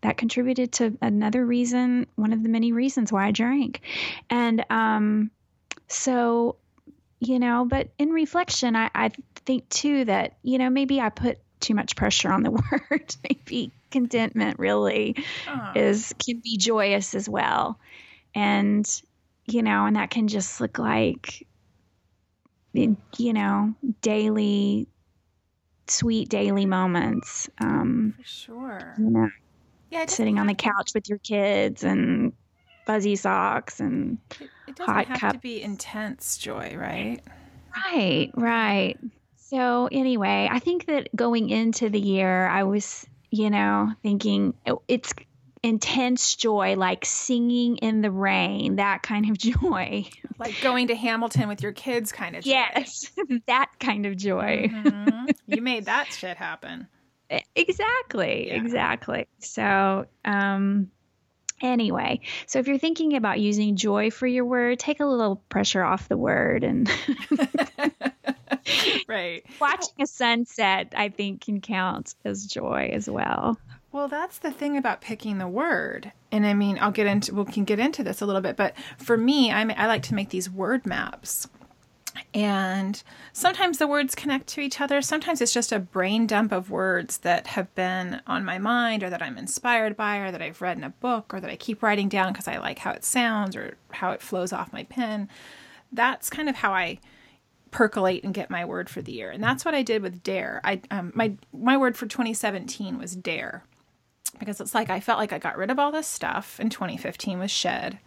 [0.02, 3.80] that contributed to another reason one of the many reasons why i drank
[4.28, 5.30] and um
[5.88, 6.56] so
[7.18, 9.10] you know but in reflection i i
[9.46, 12.50] think too that you know maybe i put too much pressure on the
[12.90, 15.16] word maybe contentment really
[15.48, 15.72] Oh.
[15.74, 17.78] is can be joyous as well
[18.34, 19.02] and
[19.48, 21.46] you know and that can just look like
[22.72, 24.87] you know daily
[25.88, 28.94] sweet daily moments um For sure.
[28.96, 29.28] you know
[29.90, 32.32] Yeah, sitting on the couch with your kids and
[32.87, 37.20] fuzzy socks and It, it doesn't hot have to be intense joy, right?
[37.87, 38.98] right right
[39.37, 44.82] so anyway i think that going into the year i was you know thinking oh,
[44.88, 45.12] it's
[45.62, 50.04] intense joy like singing in the rain that kind of joy
[50.38, 52.44] Like going to Hamilton with your kids, kind of.
[52.44, 52.50] Joy.
[52.50, 53.10] yes
[53.46, 55.34] that kind of joy Mhm.
[55.46, 56.86] you made that shit happen.
[57.54, 58.54] exactly Yeah.
[58.54, 60.90] exactly so um
[61.60, 65.82] anyway so if you're thinking about using joy for your word take a little pressure
[65.82, 66.88] off the word and
[69.08, 69.44] right.
[69.60, 73.58] watching a sunset i think can count as joy as well
[73.98, 76.12] Well, that's the thing about picking the word.
[76.30, 78.74] And I mean, I'll get into we can get into this a little bit, but
[78.96, 81.48] for me, I I like to make these word maps.
[82.32, 85.02] And sometimes the words connect to each other.
[85.02, 89.11] Sometimes it's just a brain dump of words that have been on my mind or
[89.11, 91.82] that I'm inspired by or that I've read in a book or that I keep
[91.82, 95.28] writing down because I like how it sounds or how it flows off my pen.
[95.90, 97.00] That's kind of how I
[97.72, 99.32] percolate and get my word for the year.
[99.32, 100.61] And that's what I did with dare.
[100.62, 103.64] I um, my my word for 2017 was dare
[104.38, 107.38] because it's like I felt like I got rid of all this stuff in 2015
[107.38, 107.98] was shed.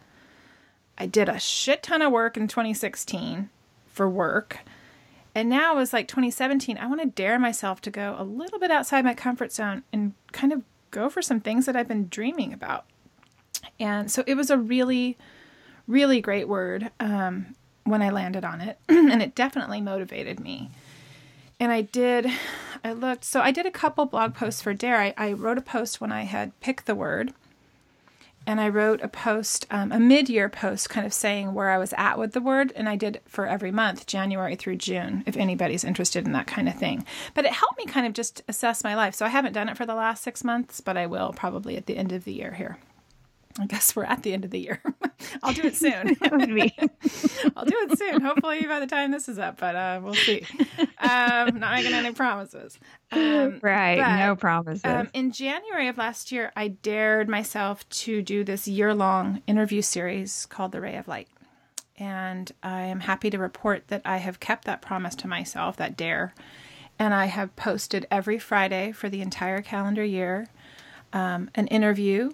[0.98, 3.50] I did a shit ton of work in 2016
[3.86, 4.58] for work.
[5.34, 8.70] And now it's like 2017, I want to dare myself to go a little bit
[8.70, 12.52] outside my comfort zone and kind of go for some things that I've been dreaming
[12.52, 12.84] about.
[13.80, 15.16] And so it was a really,
[15.86, 17.54] really great word um,
[17.84, 18.78] when I landed on it.
[18.88, 20.70] and it definitely motivated me.
[21.58, 22.26] And I did,
[22.84, 23.24] I looked.
[23.24, 25.00] So I did a couple blog posts for Dare.
[25.00, 27.32] I, I wrote a post when I had picked the word,
[28.46, 31.78] and I wrote a post, um, a mid year post, kind of saying where I
[31.78, 32.72] was at with the word.
[32.74, 36.68] And I did for every month, January through June, if anybody's interested in that kind
[36.68, 37.06] of thing.
[37.34, 39.14] But it helped me kind of just assess my life.
[39.14, 41.86] So I haven't done it for the last six months, but I will probably at
[41.86, 42.78] the end of the year here.
[43.58, 44.82] I guess we're at the end of the year.
[45.42, 46.16] I'll do it soon.
[46.30, 46.74] would be.
[47.56, 48.20] I'll do it soon.
[48.20, 50.46] Hopefully by the time this is up, but uh, we'll see.
[50.98, 52.78] Um, not making any promises.
[53.10, 53.98] Um, right.
[53.98, 54.84] But, no promises.
[54.84, 59.82] Um, in January of last year, I dared myself to do this year long interview
[59.82, 61.28] series called The Ray of Light.
[61.98, 65.96] And I am happy to report that I have kept that promise to myself, that
[65.96, 66.34] dare.
[66.98, 70.48] And I have posted every Friday for the entire calendar year
[71.12, 72.30] um, an interview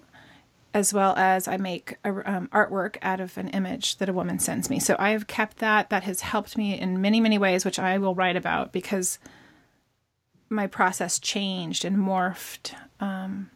[0.79, 4.39] as well as I make a, um, artwork out of an image that a woman
[4.39, 4.79] sends me.
[4.79, 5.89] So I have kept that.
[5.91, 9.19] That has helped me in many, many ways, which I will write about because
[10.49, 12.73] my process changed and morphed.
[12.99, 13.51] Um,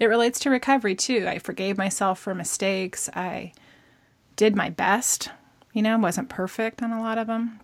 [0.00, 1.26] it relates to recovery too.
[1.28, 3.10] I forgave myself for mistakes.
[3.14, 3.52] I
[4.36, 5.30] did my best,
[5.72, 7.60] you know, wasn't perfect on a lot of them.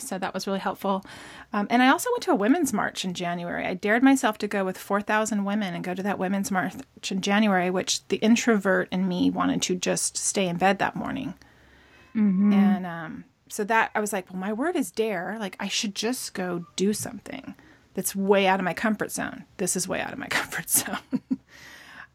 [0.00, 1.04] So that was really helpful.
[1.52, 3.66] Um, and I also went to a women's march in January.
[3.66, 6.74] I dared myself to go with 4,000 women and go to that women's march
[7.10, 11.34] in January, which the introvert in me wanted to just stay in bed that morning.
[12.14, 12.52] Mm-hmm.
[12.52, 15.36] And um, so that I was like, well, my word is dare.
[15.38, 17.54] Like, I should just go do something
[17.94, 19.44] that's way out of my comfort zone.
[19.56, 20.98] This is way out of my comfort zone.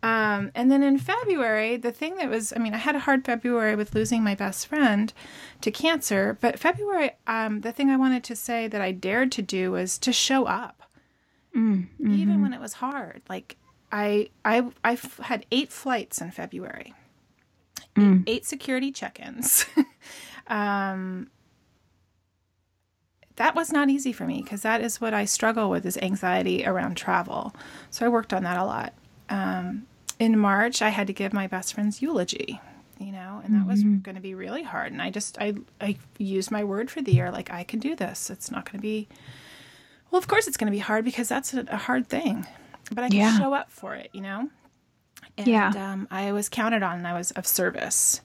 [0.05, 3.25] Um, and then in February, the thing that was, I mean, I had a hard
[3.25, 5.11] February with losing my best friend
[5.61, 9.41] to cancer, but February, um, the thing I wanted to say that I dared to
[9.41, 10.83] do was to show up,
[11.55, 13.23] mm, hmm even when it was hard.
[13.27, 13.57] Like
[13.91, 16.93] I, I, I had eight flights in February,
[17.95, 18.25] mm.
[18.27, 19.65] eight, security check-ins.
[20.47, 21.31] um,
[23.37, 26.63] that was not easy for me because that is what I struggle with is anxiety
[26.63, 27.55] around travel.
[27.89, 28.93] So I worked on that a lot.
[29.29, 29.87] Um,
[30.19, 32.60] in March, I had to give my best friend's eulogy,
[32.99, 33.69] you know, and that mm-hmm.
[33.69, 34.91] was going to be really hard.
[34.91, 37.95] And I just, I, I used my word for the year, like, I can do
[37.95, 38.30] this.
[38.30, 39.08] It's not going to be,
[40.12, 42.45] well, of course it's going to be hard because that's a, a hard thing,
[42.91, 43.38] but I can yeah.
[43.38, 44.49] show up for it, you know?
[45.38, 45.71] And, yeah.
[45.75, 48.21] Um, I was counted on and I was of service.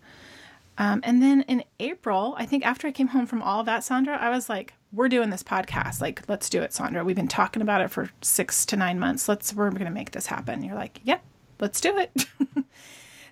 [0.78, 3.82] Um, and then in April, I think after I came home from all of that,
[3.82, 6.00] Sondra, I was like, we're doing this podcast.
[6.00, 7.04] Like, let's do it, Sondra.
[7.04, 9.28] We've been talking about it for six to nine months.
[9.28, 10.62] Let's, we're going to make this happen.
[10.64, 11.22] You're like, yep,
[11.60, 12.26] let's do it.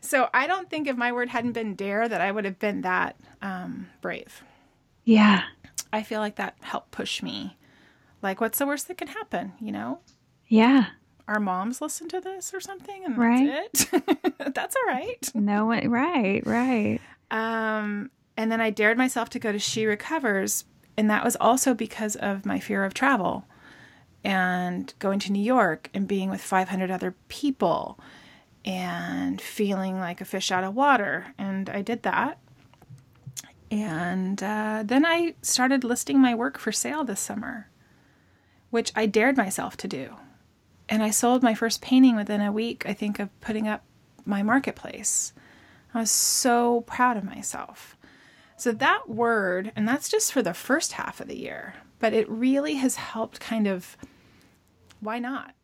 [0.00, 2.82] so I don't think if my word hadn't been dare that I would have been
[2.82, 4.42] that um, brave.
[5.04, 5.44] Yeah.
[5.92, 7.56] I feel like that helped push me.
[8.22, 9.52] Like, what's the worst that can happen?
[9.60, 10.00] You know?
[10.46, 10.86] Yeah.
[11.26, 13.46] Our moms listen to this or something, and right.
[13.46, 14.34] that's it.
[14.54, 15.30] that's all right.
[15.34, 17.00] No one, right, right.
[17.30, 20.64] Um, and then I dared myself to go to She Recovers,
[20.96, 23.44] and that was also because of my fear of travel
[24.24, 28.00] and going to New York and being with 500 other people
[28.64, 31.34] and feeling like a fish out of water.
[31.38, 32.38] And I did that.
[33.70, 37.68] And uh, then I started listing my work for sale this summer,
[38.70, 40.16] which I dared myself to do.
[40.88, 43.84] And I sold my first painting within a week, I think, of putting up
[44.24, 45.34] my marketplace.
[45.92, 47.96] I was so proud of myself.
[48.56, 52.28] So, that word, and that's just for the first half of the year, but it
[52.28, 53.96] really has helped kind of
[55.00, 55.54] why not?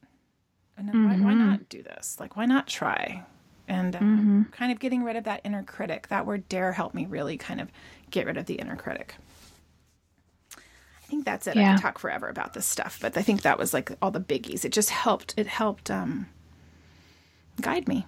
[0.77, 1.05] And mm-hmm.
[1.05, 1.51] why, why, mm-hmm.
[1.51, 2.17] not do this?
[2.19, 3.25] Like, why not try?
[3.69, 4.43] And um, mm-hmm.
[4.53, 6.09] kind of getting rid of that inner critic.
[6.09, 7.69] That word dare helped me really kind of
[8.11, 9.15] get rid of the inner critic.
[10.57, 11.57] I think that's it.
[11.57, 11.63] Yeah.
[11.63, 14.21] I can talk forever about this stuff, but I think that was like all the
[14.21, 14.65] biggies.
[14.65, 15.35] It just helped.
[15.37, 16.27] It helped um,
[17.61, 18.07] guide me.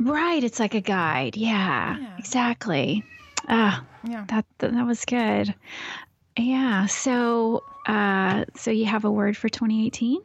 [0.00, 0.42] Right.
[0.42, 1.36] It's like a guide.
[1.36, 1.98] Yeah.
[1.98, 2.16] yeah.
[2.18, 3.04] Exactly.
[3.48, 4.24] Ah, yeah.
[4.28, 5.54] That that was good.
[6.36, 6.86] Yeah.
[6.86, 10.20] So, uh, so you have a word for 2018?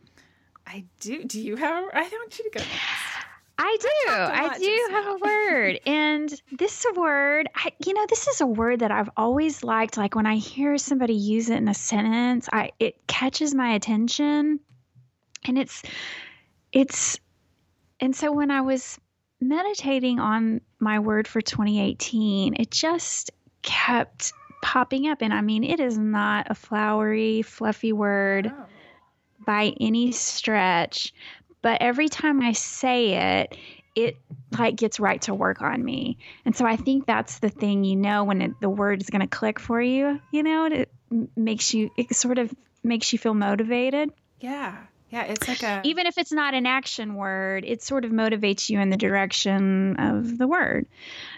[0.65, 1.23] I do.
[1.23, 1.85] Do you have?
[1.93, 3.23] I want you to go next.
[3.57, 4.11] I do.
[4.11, 5.79] I do have a word.
[5.85, 9.97] And this word, I, you know, this is a word that I've always liked.
[9.97, 14.59] Like when I hear somebody use it in a sentence, I it catches my attention.
[15.45, 15.83] And it's
[16.71, 17.19] it's
[17.99, 18.99] and so when I was
[19.39, 25.21] meditating on my word for 2018, it just kept popping up.
[25.21, 28.51] And I mean, it is not a flowery, fluffy word.
[28.53, 28.65] Oh
[29.45, 31.13] by any stretch,
[31.61, 33.57] but every time I say it,
[33.95, 34.17] it
[34.57, 36.17] like gets right to work on me.
[36.45, 39.21] And so I think that's the thing, you know, when it, the word is going
[39.21, 40.91] to click for you, you know, it
[41.35, 42.53] makes you, it sort of
[42.83, 44.11] makes you feel motivated.
[44.39, 44.77] Yeah.
[45.11, 45.25] Yeah.
[45.25, 48.79] It's like a, even if it's not an action word, it sort of motivates you
[48.79, 50.87] in the direction of the word.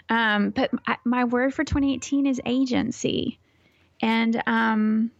[0.08, 3.38] Um, but I, my word for 2018 is agency.
[4.00, 5.10] And, um,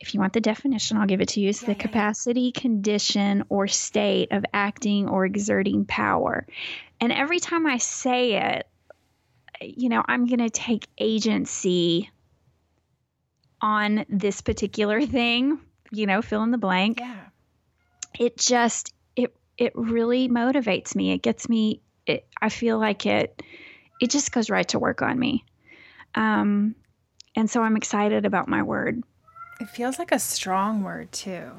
[0.00, 1.48] if you want the definition, I'll give it to you.
[1.48, 1.82] It's Yeah, the yeah, yeah.
[1.82, 6.46] capacity, condition, or state of acting or exerting power.
[7.00, 8.68] And every time I say it,
[9.60, 12.10] you know, I'm going to take agency
[13.60, 15.58] on this particular thing,
[15.90, 17.00] you know, fill in the blank.
[17.00, 17.16] Yeah.
[18.18, 21.12] It just it it really motivates me.
[21.12, 23.42] It gets me it, I feel like it
[24.00, 25.44] it just goes right to work on me.
[26.14, 26.76] Um
[27.34, 29.02] and so I'm excited about my word.
[29.60, 31.50] It feels like a strong word too.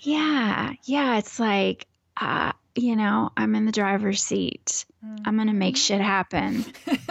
[0.00, 1.86] Yeah, yeah, it's like,
[2.20, 4.84] uh, you know, I'm in the driver's seat.
[5.24, 6.64] I'm gonna make shit happen.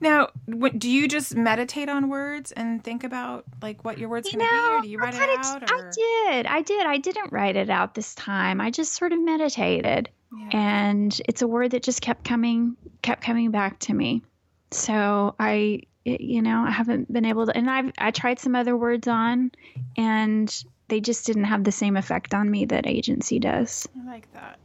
[0.00, 4.32] Now, what, do you just meditate on words and think about like what your words
[4.32, 5.62] You going to be, or do you I write it out?
[5.70, 6.86] Or I did, I did.
[6.86, 8.60] I didn't write it out this time.
[8.60, 10.48] I just sort of meditated, Yeah.
[10.52, 14.22] and it's a word that just kept coming, kept coming back to me.
[14.70, 18.54] So I, it- you know, I haven't been able to, and I've I tried some
[18.56, 19.50] other words on,
[19.96, 23.86] and they just didn't have the same effect on me that agency does.
[24.02, 24.58] I like that.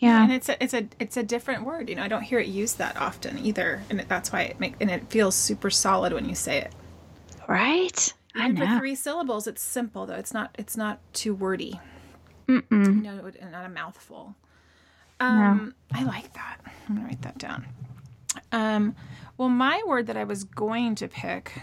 [0.00, 0.22] Yeah.
[0.22, 1.88] and it's a it's a it's a different word.
[1.88, 4.60] You know, I don't hear it used that often either, and it, that's why it
[4.60, 6.72] make and it feels super solid when you say it.
[7.48, 8.12] Right?
[8.36, 8.78] I Even for know.
[8.78, 10.14] three syllables, it's simple though.
[10.14, 11.80] It's not it's not too wordy.
[12.46, 12.70] Mm-mm.
[12.70, 14.34] You know, not a mouthful.
[15.20, 16.58] Um, I like that.
[16.88, 17.66] I'm gonna write that down.
[18.52, 18.94] Um,
[19.38, 21.62] well, my word that I was going to pick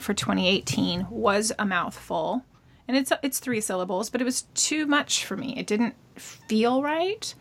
[0.00, 2.44] for 2018 was a mouthful,
[2.86, 5.54] and it's it's three syllables, but it was too much for me.
[5.56, 7.32] It didn't feel right,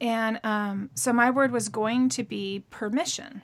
[0.00, 3.42] and um, so my word was going to be permission.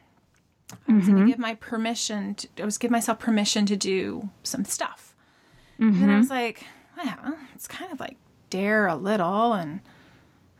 [0.89, 2.35] I was going to give my permission.
[2.35, 5.15] To, I was give myself permission to do some stuff.
[5.79, 6.65] And then I was like,
[6.97, 8.17] well, it's kind of like
[8.51, 9.81] dare a little, and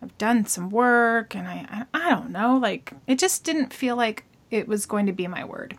[0.03, 3.97] I've done some work, and I, I, I don't know, like it just didn't feel
[3.97, 5.76] like it was going to be my word.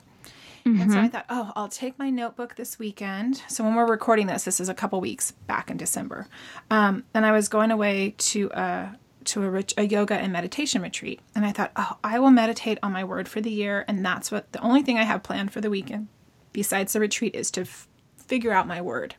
[0.65, 3.41] And so I thought, oh, I'll take my notebook this weekend.
[3.47, 6.27] So when we're recording this, this is a couple weeks back in December,
[6.69, 10.81] um, and I was going away to a to a, ret- a yoga and meditation
[10.81, 14.05] retreat, and I thought, oh, I will meditate on my word for the year, and
[14.05, 16.09] that's what the only thing I have planned for the weekend,
[16.51, 19.15] besides the retreat, is to f- figure out my word.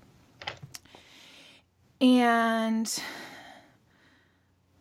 [2.00, 3.02] And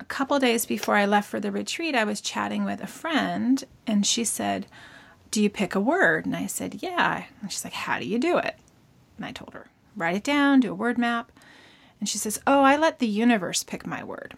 [0.08, 4.06] couple days before I left for the retreat, I was chatting with a friend, and
[4.06, 4.68] she said,
[5.32, 6.26] Do you pick a word?
[6.26, 7.26] And I said, Yeah.
[7.42, 8.56] And she's like, How do you do it?
[9.18, 11.32] And I told her, Write it down, do a word map.
[12.00, 14.36] And she says, Oh, I let the universe pick my word.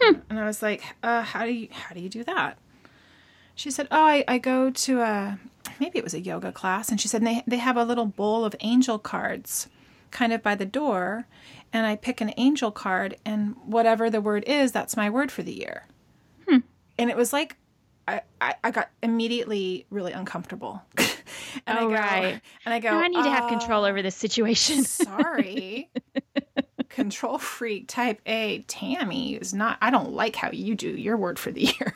[0.00, 0.20] Hmm.
[0.30, 2.58] And I was like, uh, how do you how do you do that?
[3.54, 5.38] She said, Oh, I, I go to a
[5.78, 8.44] maybe it was a yoga class, and she said they they have a little bowl
[8.44, 9.68] of angel cards
[10.10, 11.26] kind of by the door,
[11.72, 15.42] and I pick an angel card, and whatever the word is, that's my word for
[15.42, 15.86] the year.
[16.48, 16.58] Hmm.
[16.98, 17.56] And it was like
[18.10, 20.82] I, I, I got immediately really uncomfortable.
[21.66, 22.40] and I Oh, go, right.
[22.64, 24.82] And I go, Now I need to have "Oh, control over ah, this situation.
[24.84, 25.90] sorry.
[26.88, 31.38] Control freak type A Tammi is not I don't like how you do your word
[31.38, 31.94] for the year.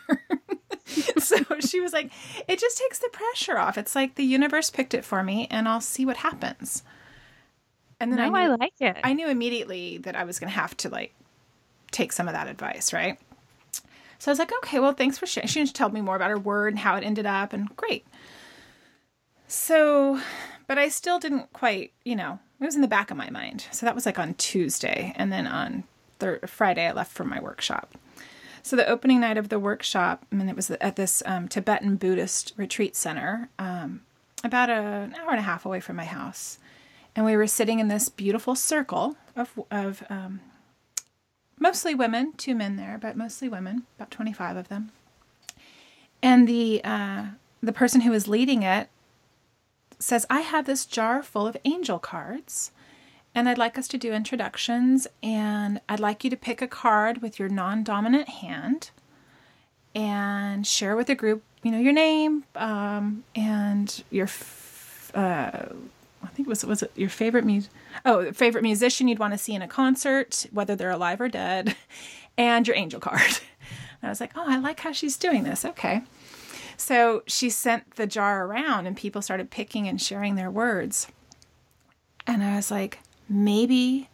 [1.18, 2.12] so she was like,
[2.46, 3.76] it just takes the pressure off.
[3.76, 6.84] It's like the universe picked it for me and I'll see what happens.
[8.00, 8.96] And then no, I I, like it.
[9.02, 11.14] I knew immediately that I was gonna have to like
[11.90, 13.18] take some of that advice, right?
[14.18, 15.48] So I was like, okay, well, thanks for sharing.
[15.48, 18.06] She just told me more about her word and how it ended up, and great.
[19.48, 20.20] So,
[20.66, 23.66] but I still didn't quite, you know, it was in the back of my mind.
[23.70, 25.84] So that was like on Tuesday, and then on
[26.18, 27.94] thir- Friday I left for my workshop.
[28.62, 31.96] So the opening night of the workshop, I mean, it was at this um, Tibetan
[31.96, 34.00] Buddhist retreat center, um,
[34.42, 36.58] about a, an hour and a half away from my house,
[37.16, 40.40] and we were sitting in this beautiful circle of of um,
[41.58, 44.92] mostly women, two men there, but mostly women, about twenty five of them.
[46.22, 47.24] And the uh,
[47.62, 48.88] the person who was leading it
[49.98, 52.72] says, I have this jar full of angel cards,
[53.34, 57.22] and I'd like us to do introductions, and I'd like you to pick a card
[57.22, 58.90] with your non dominant hand
[59.94, 65.66] and share with the group, you know, your name um, and your, f- uh,
[66.34, 67.70] think it was, was it your favorite music?
[68.04, 71.74] Oh, favorite musician you'd want to see in a concert, whether they're alive or dead,
[72.38, 73.20] and your angel card.
[74.02, 75.64] And I was like, oh, I like how she's doing this.
[75.64, 76.02] Okay.
[76.76, 81.06] So she sent the jar around and people started picking and sharing their words.
[82.26, 82.98] And I was like,
[83.30, 84.10] maybe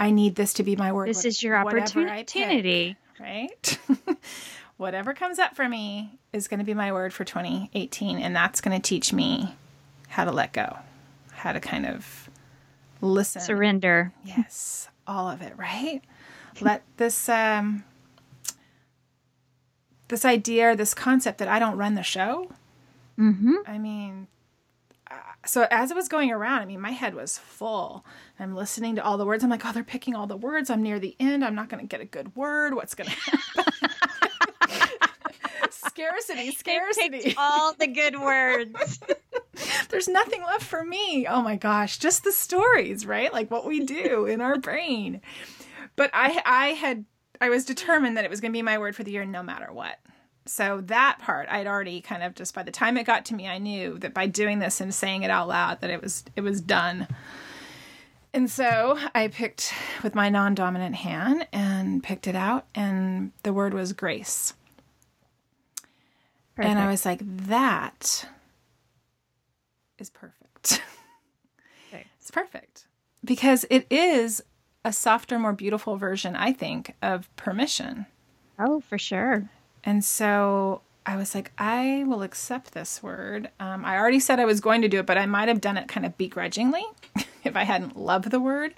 [0.00, 1.08] I need this to be my word.
[1.08, 2.96] this what- is your I pick, opportunity.
[3.20, 3.78] right?
[4.76, 8.18] whatever comes up for me is going to be my word for 2018.
[8.18, 9.54] And that's going to teach me
[10.08, 10.78] how to let go,
[11.46, 12.28] how to kind of
[13.00, 13.40] listen.
[13.40, 14.12] Surrender.
[14.24, 16.02] Yes, all of it, right?
[16.60, 17.84] Let this um
[20.08, 22.50] this idea or this concept that I don't run the show.
[23.18, 23.54] Mm-hmm.
[23.66, 24.26] I mean,
[25.08, 28.04] uh, so as it was going around, I mean, my head was full.
[28.38, 29.44] I'm listening to all the words.
[29.44, 30.68] I'm like, oh, they're picking all the words.
[30.68, 31.44] I'm near the end.
[31.44, 32.74] I'm not going to get a good word.
[32.74, 33.90] What's going to happen?
[35.88, 37.34] Scarcity, scarcity.
[37.36, 39.00] all the good words.
[39.88, 41.26] There's nothing left for me.
[41.26, 43.32] Oh my gosh, just the stories, right?
[43.32, 45.20] Like what we do in our brain.
[45.96, 47.04] But I I had
[47.40, 49.42] I was determined that it was going to be my word for the year no
[49.42, 49.98] matter what.
[50.44, 53.48] So that part I'd already kind of just by the time it got to me
[53.48, 56.42] I knew that by doing this and saying it out loud that it was it
[56.42, 57.08] was done.
[58.32, 59.72] And so I picked
[60.02, 64.52] with my non-dominant hand and picked it out and the word was grace.
[66.56, 66.70] Perfect.
[66.70, 68.26] And I was like, that
[69.98, 70.82] is perfect.
[71.88, 72.04] Okay.
[72.18, 72.86] it's perfect
[73.24, 74.42] because it is
[74.84, 78.06] a softer, more beautiful version, I think, of permission.
[78.58, 79.48] Oh, for sure.
[79.84, 83.50] And so I was like, I will accept this word.
[83.60, 85.76] Um, I already said I was going to do it, but I might have done
[85.76, 86.84] it kind of begrudgingly
[87.44, 88.74] if I hadn't loved the word.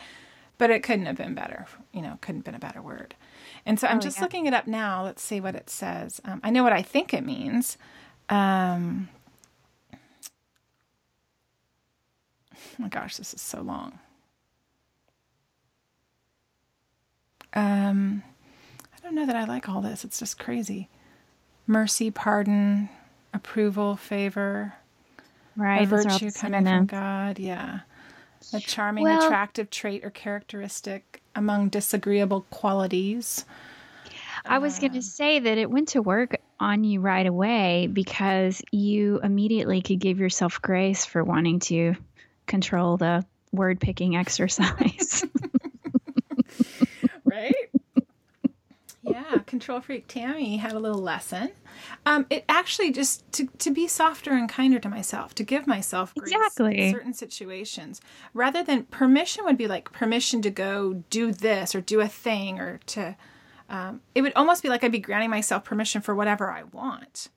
[0.59, 1.67] But it couldn't have been better.
[1.93, 3.15] You know, couldn't have been a better word.
[3.69, 4.23] And so I'm oh, just yeah.
[4.23, 5.05] looking it up now.
[5.05, 6.23] Let's see what it says.
[6.25, 7.77] Um, I know what I think it means.
[8.31, 9.11] Um,
[9.93, 9.99] oh
[12.79, 13.99] my gosh, this is so long.
[17.53, 18.23] Um,
[18.97, 20.03] I don't know that I like all this.
[20.03, 20.89] It's just crazy.
[21.67, 22.89] Mercy, pardon,
[23.35, 24.73] approval, favor,
[25.57, 25.83] right?
[25.83, 27.39] A virtue coming from God.
[27.39, 27.81] Yeah.
[28.55, 33.45] A charming, well, attractive trait or characteristic among disagreeable qualities.
[34.45, 37.89] I was going to uh, say that it went to work on you right away
[37.91, 41.95] because you immediately could give yourself grace for wanting to
[42.47, 45.25] control the word picking exercise.
[47.25, 47.55] right?
[49.11, 51.51] Yeah, control freak Tammi had a little lesson.
[52.07, 56.15] Um, it actually just to, to be softer and kinder to myself, to give myself
[56.15, 56.79] grace exactly.
[56.79, 58.01] in certain situations,
[58.35, 62.59] rather than permission would be like permission to go do this or do a thing
[62.59, 63.17] or to.
[63.71, 67.29] Um, it would almost be like I'd be granting myself permission for whatever I want,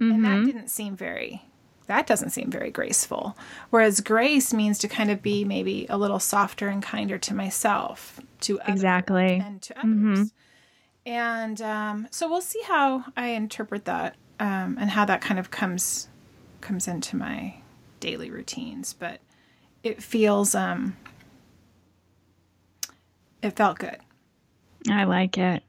[0.00, 0.10] mm-hmm.
[0.10, 0.46] and that mm-hmm.
[0.46, 1.42] didn't seem very.
[1.86, 3.36] That doesn't seem very graceful.
[3.68, 8.18] Whereas grace means to kind of be maybe a little softer and kinder to myself,
[8.40, 9.90] to exactly, and to others.
[9.90, 10.22] Mm-hmm.
[11.06, 15.50] And um, so we'll see how I interpret that um, and how that kind of
[15.50, 16.08] comes
[16.60, 17.56] comes into my
[18.00, 18.94] daily routines.
[18.94, 19.20] But
[19.82, 20.96] it feels um,
[23.42, 23.98] it felt good.
[24.90, 25.62] I like it.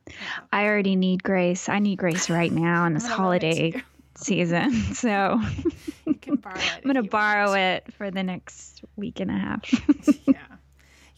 [0.51, 1.69] I already need grace.
[1.69, 3.81] I need grace right now in this holiday
[4.15, 4.71] season.
[4.93, 5.09] So
[5.41, 6.13] I'm
[6.81, 7.59] going to borrow want.
[7.59, 9.61] it for the next week and a half.
[10.25, 10.33] yeah.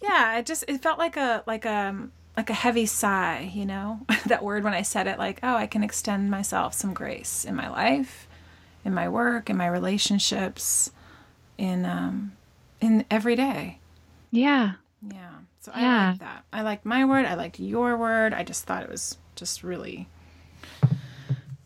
[0.02, 3.66] Yeah, it just it felt like a like a um, like a heavy sigh, you
[3.66, 7.44] know, that word when I said it, like, oh, I can extend myself some grace
[7.44, 8.28] in my life,
[8.86, 10.92] in my work, in my relationships,
[11.58, 12.34] in um,
[12.80, 13.80] in every day.
[14.30, 14.74] Yeah.
[15.02, 15.32] Yeah.
[15.62, 16.10] So I yeah.
[16.12, 16.44] like that.
[16.54, 17.26] I like my word.
[17.26, 18.34] I liked your word.
[18.34, 20.08] I just thought it was just really,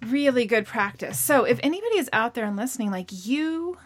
[0.01, 1.19] really good practice.
[1.19, 3.77] So if anybody is out there and listening, like you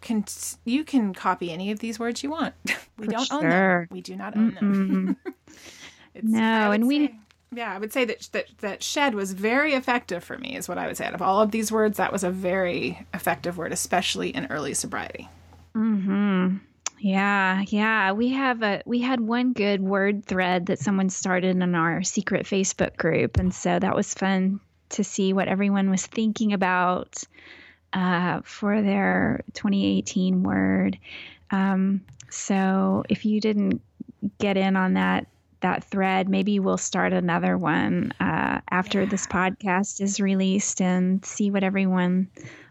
[0.00, 0.24] can
[0.64, 2.54] you can copy any of these words you want.
[2.96, 3.36] we For don't sure.
[3.38, 3.88] own them.
[3.90, 5.04] We do not own mm-hmm.
[5.06, 5.16] them.
[6.18, 7.14] It's, no, and we.
[7.54, 10.56] yeah, I would say that, that that shed was very effective for me.
[10.56, 11.06] Is what I would say.
[11.06, 14.74] Out of all of these words, that was a very effective word, especially in early
[14.74, 15.28] sobriety.
[15.74, 16.56] Hmm.
[17.00, 18.12] Yeah, yeah.
[18.12, 22.46] We have a we had one good word thread that someone started in our secret
[22.46, 24.60] Facebook group, and so that was fun
[24.90, 27.22] to see what everyone was thinking about
[27.92, 30.98] uh, for their 2018 word.
[31.50, 33.80] Um, so if you didn't
[34.38, 35.26] get in on that
[35.60, 36.28] that thread.
[36.28, 39.08] Maybe we'll start another one uh, after yeah.
[39.08, 42.28] this podcast is released and see what everyone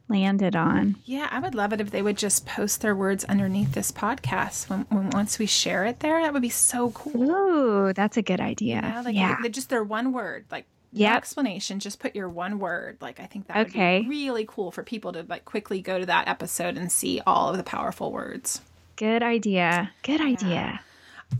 [0.09, 0.95] landed on.
[1.05, 4.69] Yeah, I would love it if they would just post their words underneath this podcast
[4.69, 6.21] when, when once we share it there.
[6.21, 7.29] That would be so cool.
[7.29, 8.81] Ooh, that's a good idea.
[8.81, 12.59] Know, like yeah, just their one word, like yeah no explanation just put your one
[12.59, 13.99] word like i think that okay.
[13.99, 17.21] would be really cool for people to like quickly go to that episode and see
[17.27, 18.61] all of the powerful words
[18.95, 20.79] good idea good idea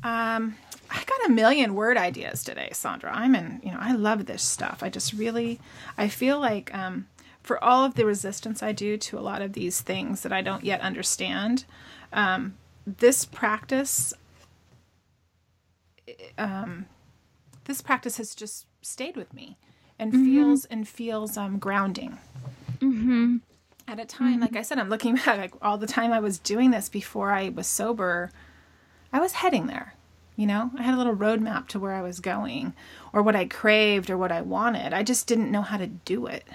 [0.03, 0.55] um
[0.89, 3.11] I got a million word ideas today, Sondra.
[3.11, 4.81] I'm in, you know, I love this stuff.
[4.81, 5.59] I just really,
[5.97, 7.07] I feel like um,
[7.43, 10.41] for all of the resistance I do to a lot of these things that I
[10.41, 11.65] don't yet understand,
[12.13, 14.13] um, this practice,
[16.37, 16.85] um,
[17.65, 19.57] this practice has just stayed with me
[19.99, 20.25] and mm-hmm.
[20.25, 22.17] feels and feels um, grounding.
[22.79, 23.37] Mm-hmm.
[23.89, 24.41] At a time, mm-hmm.
[24.41, 27.31] like I said, I'm looking back, like all the time I was doing this before
[27.31, 28.31] I was sober,
[29.11, 29.93] I was heading there
[30.37, 32.73] you know, I had a little roadmap to where I was going
[33.11, 34.93] or what I craved or what I wanted.
[34.93, 36.45] I just didn't know how to do it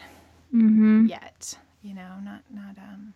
[0.54, 1.06] mm-hmm.
[1.06, 1.58] yet.
[1.82, 3.12] You know, not not um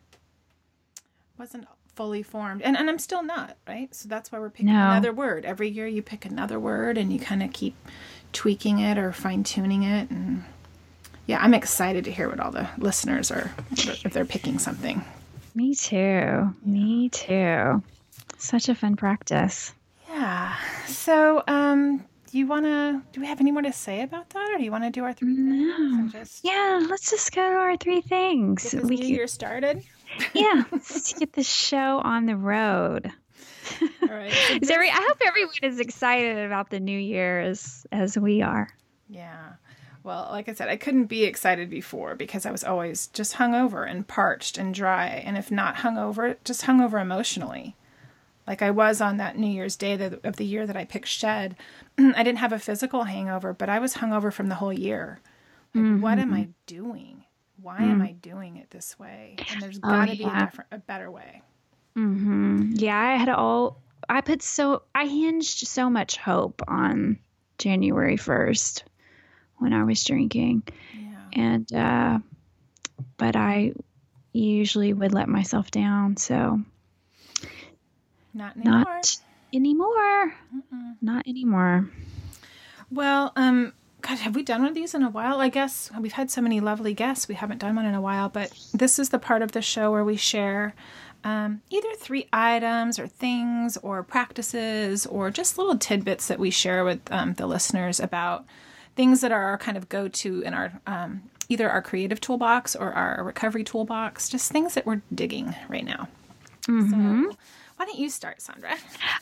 [1.39, 3.95] wasn't fully formed, and and I'm still not right.
[3.95, 4.91] So that's why we're picking No.
[4.91, 5.87] another word every year.
[5.87, 7.77] You pick another word, and you kind of keep
[8.33, 10.43] tweaking it or fine tuning it, and
[11.27, 15.05] yeah, I'm excited to hear what all the listeners are if they're picking something.
[15.55, 16.55] Me too.
[16.65, 17.85] Me too.
[18.39, 19.73] Such a fun practice.
[20.09, 20.57] Yeah.
[20.87, 23.03] So, um, do you want to?
[23.13, 25.05] Do we have any more to say about that, or do you want to do
[25.05, 28.73] our three things and just Yeah, let's just go to our three things.
[28.73, 29.83] get We year started?
[30.35, 33.11] yeah, let's get the show on the road.
[34.03, 34.33] All right.
[34.63, 38.69] Is every, I hope everyone is excited about the new year as as we are.
[39.09, 39.55] Yeah.
[40.05, 43.91] Well, like I said, I couldn't be excited before because I was always just hungover
[43.91, 45.09] and parched and dry.
[45.09, 47.75] And if not hungover, just hungover emotionally.
[48.47, 51.57] Like I was on that New Year's Day of the year that I picked Shed.
[51.99, 55.21] I didn't have a physical hangover, but I was hungover from the whole year.
[55.75, 57.25] Like, what am I doing?
[57.61, 59.37] Why am I doing it this way?
[59.51, 61.43] And there's got to be a different, a better way.
[61.97, 62.73] Mm-hmm.
[62.77, 63.81] Yeah, I had all.
[64.09, 67.19] I put so I hinged so much hope on
[67.59, 68.85] January first
[69.59, 70.63] when I was drinking,
[70.95, 71.17] Yeah.
[71.33, 72.19] and uh,
[73.17, 73.73] but I
[74.33, 76.17] usually would let myself down.
[76.19, 76.61] So
[78.37, 78.85] Not anymore.
[78.85, 79.21] not
[79.55, 80.35] anymore.
[81.01, 81.89] Not anymore.
[82.91, 83.73] Well, um,
[84.03, 85.41] God, have we done one of these in a while?
[85.41, 87.29] I guess we've had so many lovely guests.
[87.29, 89.91] We haven't done one in a while, but this is the part of the show
[89.91, 90.75] where we share
[91.25, 96.85] um, either three items or things or practices or just little tidbits that we share
[96.85, 98.45] with um, the listeners about
[98.97, 102.77] things that are our kind of go to in our um, either our creative toolbox
[102.77, 106.07] or our recovery toolbox, just things that we're digging right now.
[107.31, 107.37] So,
[107.77, 108.77] why don't you start, Sondra?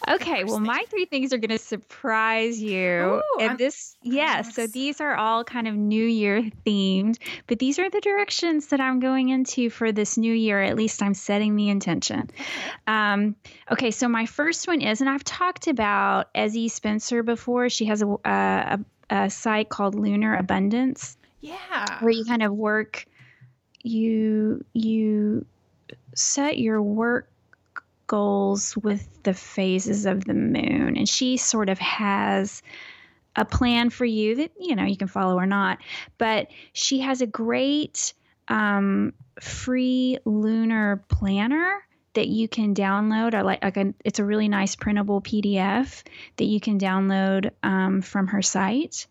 [0.09, 2.81] Okay, well, my three things are going to surprise you.
[2.81, 7.59] Ooh, and I'm- this, yes, so these are all kind of New Year themed, but
[7.59, 10.63] these are the directions that I'm going into for this new year.
[10.63, 12.31] At least I'm setting the intention.
[12.87, 13.37] Um,
[13.73, 17.69] okay, so my first one is, and I've talked about Ezzy Spencer before.
[17.71, 18.79] She has a, a,
[19.11, 21.99] a site called Lunar Abundance Yeah.
[22.01, 23.07] where you kind of work
[23.87, 25.45] you you
[26.15, 27.29] set your work
[28.07, 30.97] goals with the phases of the moon.
[30.97, 32.63] And she sort of has
[33.37, 35.79] a plan for you that you know you can follow or not
[36.19, 38.15] but she has a great
[38.47, 41.83] um, free lunar planner
[42.15, 43.35] that you can download.
[43.35, 46.03] I like, like a, it's a really nice printable pdf
[46.37, 49.07] that you can download um, from her site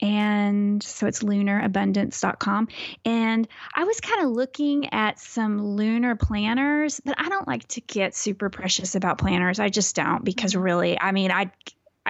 [0.00, 2.68] and so it's lunarabundance.com
[3.04, 7.80] and i was kind of looking at some lunar planners but i don't like to
[7.80, 10.62] get super precious about planners i just don't because mm-hmm.
[10.62, 11.50] really i mean i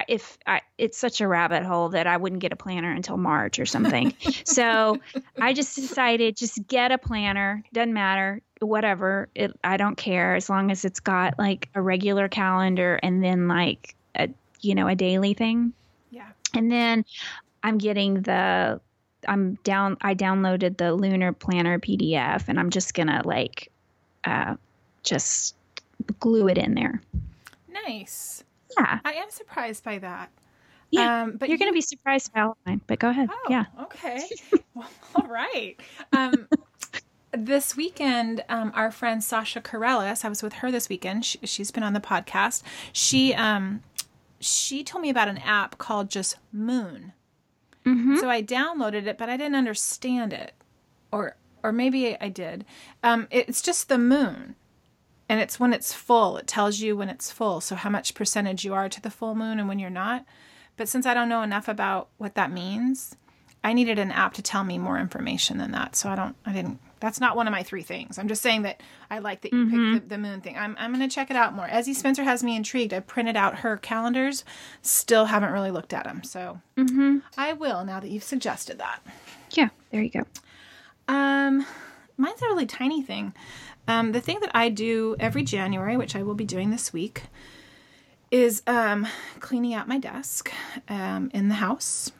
[0.07, 3.59] if I, it's such a rabbit hole that I wouldn't get a planner until March
[3.59, 4.13] or something.
[4.45, 4.99] so
[5.39, 7.63] I just decided just get a planner.
[7.71, 9.29] Doesn't matter, whatever.
[9.35, 13.47] It I don't care as long as it's got like a regular calendar and then
[13.47, 14.29] like a
[14.61, 15.73] you know a daily thing.
[16.11, 16.29] Yeah.
[16.53, 17.05] And then
[17.65, 18.79] I'm getting the
[19.27, 23.71] I'm down I downloaded the lunar planner PDF and I'm just gonna like
[24.23, 24.55] uh
[25.01, 25.55] just
[26.19, 27.01] glue it in there.
[27.87, 28.43] Nice.
[28.77, 28.99] Yeah.
[29.03, 30.29] I am surprised by that.
[30.91, 31.23] Yeah.
[31.23, 33.29] Um, but You're gonna be surprised by all of mine, but go ahead.
[33.31, 33.65] Oh, Yeah.
[33.81, 34.29] Okay.
[34.75, 35.79] well, all right.
[36.13, 36.47] Um,
[37.31, 41.25] this weekend, um, our friend Sasha Corellis, I was with her this weekend.
[41.25, 42.61] She, she's been on the podcast.
[42.93, 43.81] She um,
[44.39, 47.13] she told me about an app called just Moon.
[47.85, 48.19] Mhm.
[48.19, 50.53] So I downloaded it, but I didn't understand it,
[51.11, 52.63] or or maybe I did.
[53.03, 54.55] Um, it's just the moon,
[55.27, 56.37] and it's when it's full.
[56.37, 59.33] It tells you when it's full, so how much percentage you are to the full
[59.35, 60.25] moon and when you're not.
[60.77, 63.15] But since I don't know enough about what that means,
[63.65, 65.95] I needed an app to tell me more information than that.
[65.95, 66.79] So I don't, I didn't.
[66.99, 68.17] That's not one of my three things.
[68.17, 70.57] I'm just saying that I like that you picked the, the moon thing.
[70.57, 71.67] I'm, I'm going to check it out more.
[71.67, 72.93] Ezzy Spencer has me intrigued.
[72.93, 74.45] I printed out her calendars.
[74.81, 76.23] Still haven't really looked at them.
[76.23, 77.19] So Mm-hmm.
[77.37, 78.99] I will now that you've suggested that.
[79.51, 79.69] Yeah.
[79.91, 80.23] There you go.
[81.07, 81.65] Um,
[82.17, 83.33] mine's a really tiny thing.
[83.87, 87.23] Um, the thing that I do every January, which I will be doing this week,
[88.31, 89.07] is um,
[89.39, 90.51] cleaning out my desk
[90.89, 92.11] um, in the house,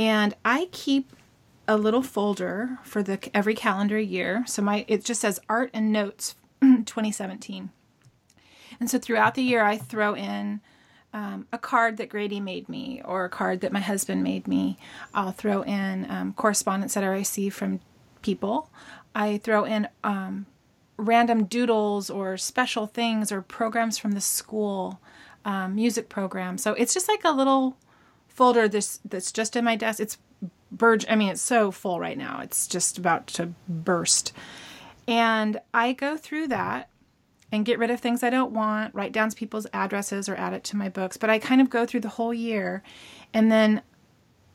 [0.00, 1.12] and I keep
[1.68, 4.44] a little folder for the every calendar year.
[4.46, 7.70] So my it just says art and notes 2017,
[8.80, 10.62] and so throughout the year I throw in
[11.12, 14.78] um, a card that Grady made me or a card that my husband made me.
[15.12, 17.80] I'll throw in um, correspondence that I receive from
[18.22, 18.70] people.
[19.14, 20.46] I throw in um,
[20.96, 24.98] random doodles or special things or programs from the school,
[25.44, 26.62] um, music programs.
[26.62, 27.76] So it's just like a little
[28.40, 30.00] folder this that's just in my desk.
[30.00, 30.16] It's
[30.72, 31.04] burge.
[31.10, 32.40] I mean, it's so full right now.
[32.40, 34.32] It's just about to burst.
[35.06, 36.88] And I go through that
[37.52, 40.64] and get rid of things I don't want, write down people's addresses or add it
[40.64, 41.18] to my books.
[41.18, 42.82] But I kind of go through the whole year
[43.34, 43.82] and then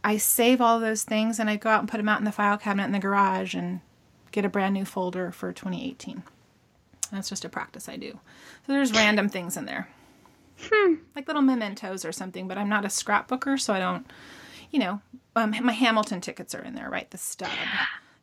[0.04, 2.32] I save all those things and I go out and put them out in the
[2.32, 3.82] file cabinet in the garage and
[4.32, 6.24] get a brand new folder for 2018.
[7.12, 8.14] That's just a practice I do.
[8.66, 9.90] So there's random things in there.
[10.60, 10.96] Hmm.
[11.16, 14.06] Like little mementos or something, but I'm not a scrapbooker, so I don't,
[14.72, 15.02] you know,
[15.36, 17.10] um, my Hamilton tickets are in there, right?
[17.12, 17.50] The stub.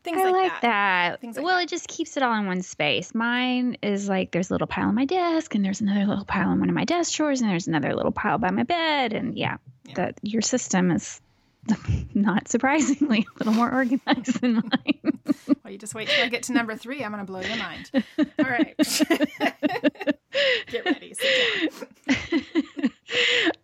[0.02, 1.20] Things I like, like that.
[1.20, 1.64] Things like well, that.
[1.64, 3.14] it just keeps it all in one space.
[3.14, 6.48] Mine is like there's a little pile on my desk, and there's another little pile
[6.48, 9.36] on one of my desk drawers, and there's another little pile by my bed, and
[9.38, 9.94] yeah, Yeah.
[9.96, 11.20] that your system is
[12.14, 15.18] not surprisingly a little more organized than mine.
[15.62, 17.04] Well, you just wait till I get to number three.
[17.04, 17.90] I'm going to blow your mind.
[18.18, 18.76] All right.
[20.66, 21.14] get ready.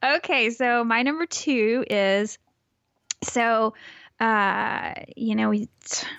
[0.03, 2.39] Okay, so my number two is
[3.23, 3.75] so
[4.21, 5.69] uh you know we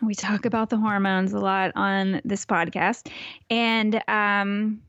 [0.02, 3.10] we talk about the hormones a lot on this podcast
[3.50, 4.82] and um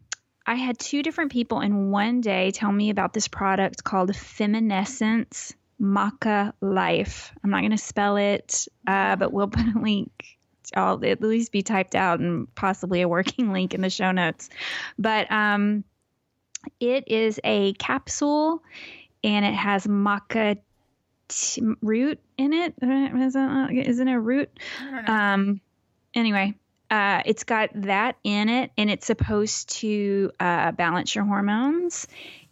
[0.47, 5.53] I had two different people in one day tell me about this product called Femmenessence
[5.81, 7.33] Maca Life.
[7.43, 10.39] I'm not going to spell it, uh, but we'll put a link.
[10.74, 14.51] I'll at least be typed out and possibly a working link in the show notes.
[14.99, 15.85] But um,
[16.78, 18.62] it is a capsule
[19.24, 20.59] and it has maca
[21.28, 22.74] t- root in it.
[22.83, 24.51] Isn't it a root?
[24.81, 25.12] I don't know.
[25.12, 25.61] Um,
[26.14, 26.55] anyway,
[26.91, 32.09] uh, it's got that in it, and it's supposed to uh, balance your hormones.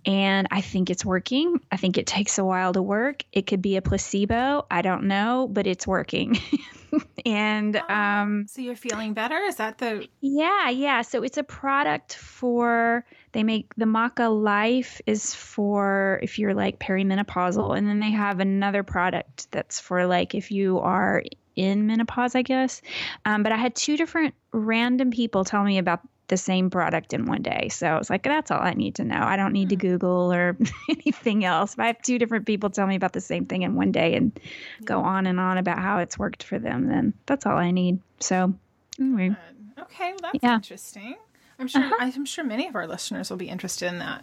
[0.09, 1.61] And I think it's working.
[1.71, 3.25] I think it takes a while to work.
[3.31, 4.65] It could be a placebo.
[4.71, 6.39] I don't know, but it's working.
[7.27, 9.37] and um, so you're feeling better?
[9.37, 10.09] Is that the.
[10.23, 11.03] yeah, yeah.
[11.03, 16.79] So it's a product for they make the Maca Life is for if you're like
[16.79, 21.23] perimenopausal, and then they have another product that's for like if you are
[21.55, 22.81] in menopause, I guess.
[23.27, 27.25] Um, but I had two different random people tell me about the same product in
[27.27, 27.69] one day.
[27.71, 29.21] So I was like, that's all I need to know.
[29.21, 30.57] I don't need to Google or
[30.89, 31.73] anything else.
[31.73, 34.15] If I have two different people tell me about the same thing in one day
[34.15, 34.39] and
[34.85, 38.01] go on and on about how it's worked for them, then that's all I need.
[38.21, 38.55] So
[39.01, 39.35] anyway.
[39.79, 40.55] Okay, well, that's Yeah.
[40.57, 41.17] interesting.
[41.59, 41.91] I'm sure.
[41.99, 44.23] I'm sure many of our listeners will be interested in that.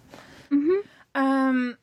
[0.52, 0.82] Mhm.
[1.16, 1.78] Um,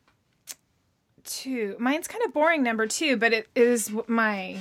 [1.23, 1.75] two.
[1.79, 2.63] Mine's kind of boring.
[2.63, 4.57] Number two, but it is my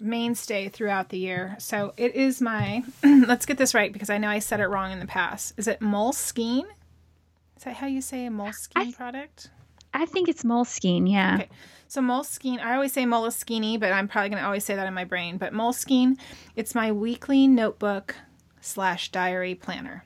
[0.00, 1.56] mainstay throughout the year.
[1.58, 2.82] So it is my.
[3.04, 5.54] let's get this right because I know I said it wrong in the past.
[5.56, 6.66] Is it Moleskine?
[7.56, 9.50] Is that how you say a Moleskine I- product?
[9.92, 11.34] I think it's Moleskine, yeah.
[11.34, 11.48] Okay.
[11.88, 14.94] So Moleskine, I always say Moleskine, but I'm probably going to always say that in
[14.94, 15.36] my brain.
[15.36, 16.16] But Moleskine,
[16.54, 18.14] it's my weekly notebook
[18.60, 20.04] slash diary planner.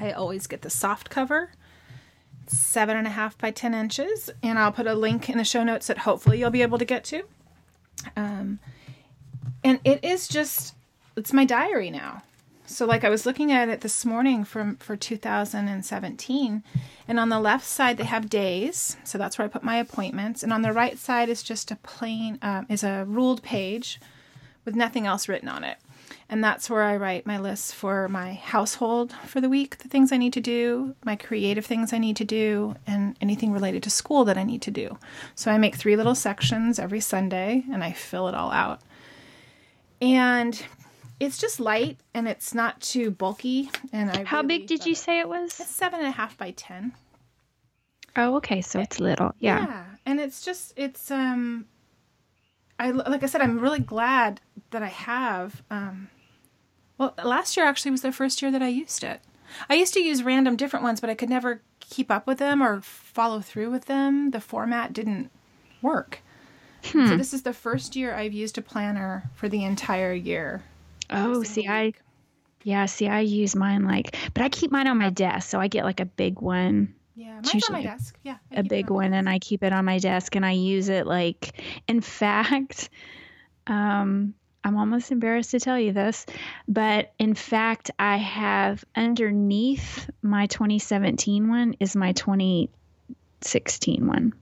[0.00, 1.52] I always get the soft cover,
[2.48, 5.62] seven and a half by 10 inches, and I'll put a link in the show
[5.62, 7.22] notes that hopefully you'll be able to get to.
[8.16, 8.58] Um,
[9.66, 10.76] and it is just,
[11.16, 12.22] it's my diary now.
[12.66, 16.62] So like I was looking at it this morning from for 2017
[17.08, 20.42] and on the left side they have days, so that's where I put my appointments,
[20.44, 24.00] and on the right side is just a plain um, is a ruled page
[24.64, 25.78] with nothing else written on it.
[26.28, 30.10] And that's where I write my lists for my household for the week, the things
[30.12, 33.90] I need to do, my creative things I need to do, and anything related to
[33.90, 34.98] school that I need to do.
[35.34, 38.80] So I make three little sections every Sunday and I fill it all out.
[40.00, 40.60] And
[41.18, 43.70] it's just light and it's not too bulky.
[43.92, 44.98] And I How really big did you it.
[44.98, 45.58] say it was?
[45.60, 46.92] It's seven and a half by ten.
[48.16, 49.34] Oh, okay, so it's little.
[49.38, 49.84] Yeah.
[50.06, 51.66] and it's just it's um,
[52.78, 54.40] I like I said I'm really glad
[54.70, 56.08] that I have um,
[56.98, 59.20] well last year actually was the first year that I used it.
[59.70, 62.62] I used to use random different ones, but I could never keep up with them
[62.62, 64.30] or follow through with them.
[64.32, 65.30] The format didn't
[65.82, 66.20] work.
[66.92, 70.62] So this is the first year I've used a planner for the entire year.
[71.10, 71.92] Oh, see, I
[72.66, 75.68] yeah, see, I use mine like, but I keep mine on my desk, so I
[75.68, 78.18] get like a big one, yeah, mine's on my desk.
[78.24, 80.50] Yeah, I a big on one, and I keep it on my desk, and I
[80.50, 82.90] use it like, in fact,
[83.68, 84.34] um,
[84.64, 86.26] I'm almost embarrassed to tell you this,
[86.66, 94.32] but in fact, I have underneath my 2017 one is my 2016 one.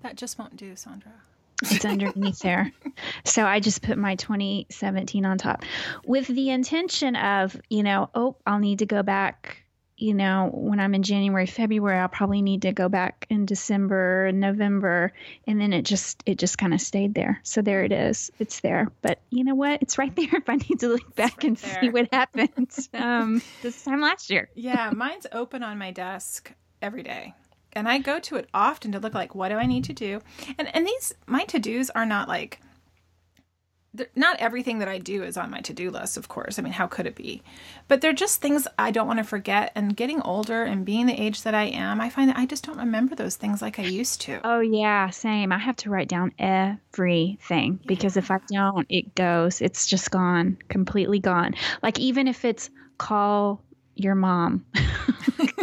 [0.00, 1.12] That just won't do, Sondra.
[1.70, 2.72] It's underneath there.
[3.24, 5.64] So I just put my 2017 on top
[6.04, 9.64] with the intention of, you know, oh, I'll need to go back,
[9.96, 14.26] you know, when I'm in January, February, I'll probably need to go back in December
[14.26, 15.12] and November.
[15.46, 17.40] And then it just, it just kind of stayed there.
[17.42, 18.30] So there it is.
[18.38, 18.90] It's there.
[19.02, 19.82] But you know what?
[19.82, 21.80] It's right there if I need to look back right and there.
[21.80, 24.48] see what happened um, this time last year.
[24.54, 26.52] Yeah, mine's open on my desk
[26.82, 27.34] every day.
[27.74, 30.20] And I go to it often to look like what do I need to do?
[30.58, 32.60] And and these my to-dos are not like
[34.16, 36.58] not everything that I do is on my to do list, of course.
[36.58, 37.42] I mean, how could it be?
[37.86, 39.70] But they're just things I don't want to forget.
[39.74, 42.66] And getting older and being the age that I am, I find that I just
[42.66, 44.40] don't remember those things like I used to.
[44.42, 45.52] Oh, yeah, same.
[45.52, 50.58] I have to write down everything because if I don't, it goes, it's just gone,
[50.68, 51.54] completely gone.
[51.82, 53.62] Like, even if it's call
[53.94, 54.64] your mom.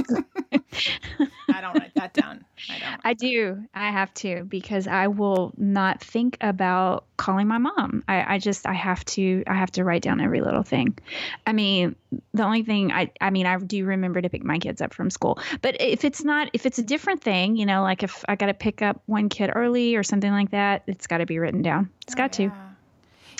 [2.01, 2.45] That down.
[2.67, 2.97] I.
[3.11, 3.63] I do.
[3.75, 8.03] I have to because I will not think about calling my mom.
[8.07, 10.97] I, I just I have to I have to write down every little thing.
[11.45, 11.95] I mean,
[12.33, 15.11] the only thing I I mean I do remember to pick my kids up from
[15.11, 15.37] school.
[15.61, 18.47] But if it's not if it's a different thing, you know, like if I got
[18.47, 21.61] to pick up one kid early or something like that, it's got to be written
[21.61, 21.91] down.
[22.01, 22.49] It's Oh, got yeah.
[22.49, 22.71] to.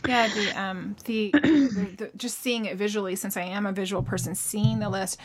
[0.07, 4.03] Yeah, the um the, the, the just seeing it visually since I am a visual
[4.03, 5.19] person, seeing the list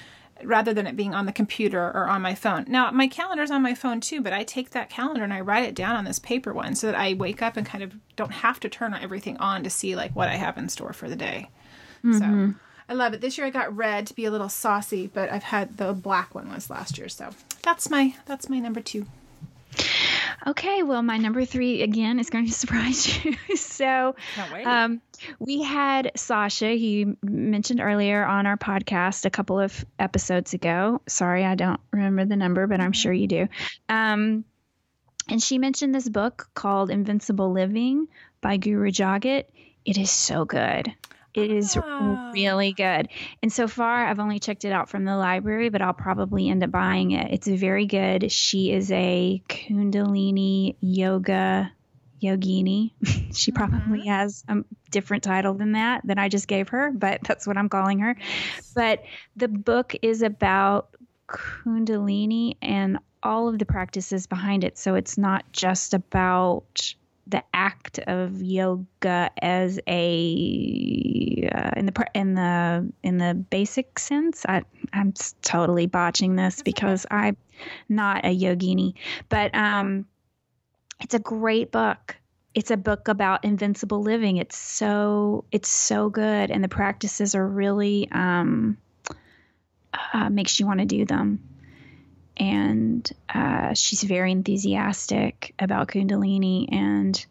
[0.45, 2.65] rather than it being on the computer or on my phone.
[2.69, 5.65] Now, my calendar's on my phone too, but I take that calendar and I write
[5.65, 8.33] it down on this paper one so that I wake up and kind of don't
[8.33, 11.17] have to turn everything on to see like what I have in store for the
[11.17, 11.49] day.
[12.03, 12.51] So mm-hmm.
[12.89, 13.21] I love it.
[13.21, 16.35] This year I got red to be a little saucy, but I've had the black
[16.35, 17.09] one was last year.
[17.09, 17.31] So
[17.63, 19.07] that's my that's my number two.
[20.47, 23.35] Okay, well, my number three again is going to surprise you.
[23.57, 24.15] so,
[24.65, 25.01] um,
[25.39, 31.01] we had Sasha, he mentioned earlier on our podcast a couple of episodes ago.
[31.09, 33.49] Sorry, I don't remember the number, but I'm sure you do.
[33.89, 34.45] Um,
[35.29, 38.07] and she mentioned this book called Invincible Living
[38.41, 39.47] by Guru Jagat.
[39.85, 40.95] It is so good.
[41.37, 42.31] It is Ah.
[42.33, 43.09] really good.
[43.43, 46.65] And so far, I've only checked it out from the library, but I'll probably end
[46.65, 47.31] up buying it.
[47.31, 48.33] It's very good.
[48.33, 51.71] She is a Kundalini yoga
[52.23, 52.93] yogini.
[53.37, 54.57] she probably has a
[54.91, 58.17] different title than that that I just gave her, but that's what I'm calling her.
[58.75, 59.03] But
[59.37, 60.89] the book is about
[61.29, 64.79] Kundalini and all of the practices behind it.
[64.79, 66.95] So it's not just about
[67.27, 74.45] the act of yoga as a uh, in the in the in the basic sense.
[74.49, 74.63] I
[74.93, 75.13] I'm
[75.43, 77.37] totally botching this because I'm
[77.89, 78.95] not a yogini,
[79.29, 80.07] but um,
[81.01, 82.17] it's a great book.
[82.55, 84.37] It's a book about invincible living.
[84.37, 88.79] It's so it's so good, and the practices are really um,
[90.13, 91.56] uh, makes you want to do them.
[92.37, 97.27] And uh, she's very enthusiastic about Kundalini, and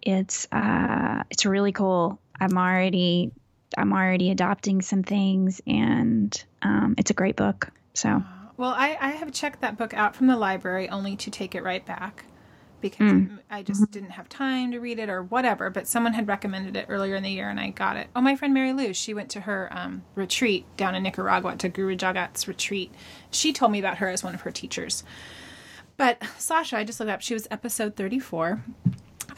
[0.00, 2.18] it's uh, it's really cool.
[2.40, 3.32] I'm already
[3.76, 7.68] I'm already adopting some things, and um, it's a great book.
[7.94, 8.22] So
[8.56, 11.62] Well, I, I have checked that book out from the library only to take it
[11.62, 12.24] right back
[12.80, 15.70] because I just didn't have time to read it or whatever.
[15.70, 18.08] But someone had recommended it earlier in the year and I got it.
[18.14, 21.68] Oh, my friend Mary Lou, she went to her um, retreat down in Nicaragua to
[21.68, 22.92] Guru Jagat's retreat.
[23.30, 25.04] She told me about her as one of her teachers.
[25.96, 28.62] But Sasha, I just looked up, she was episode 34.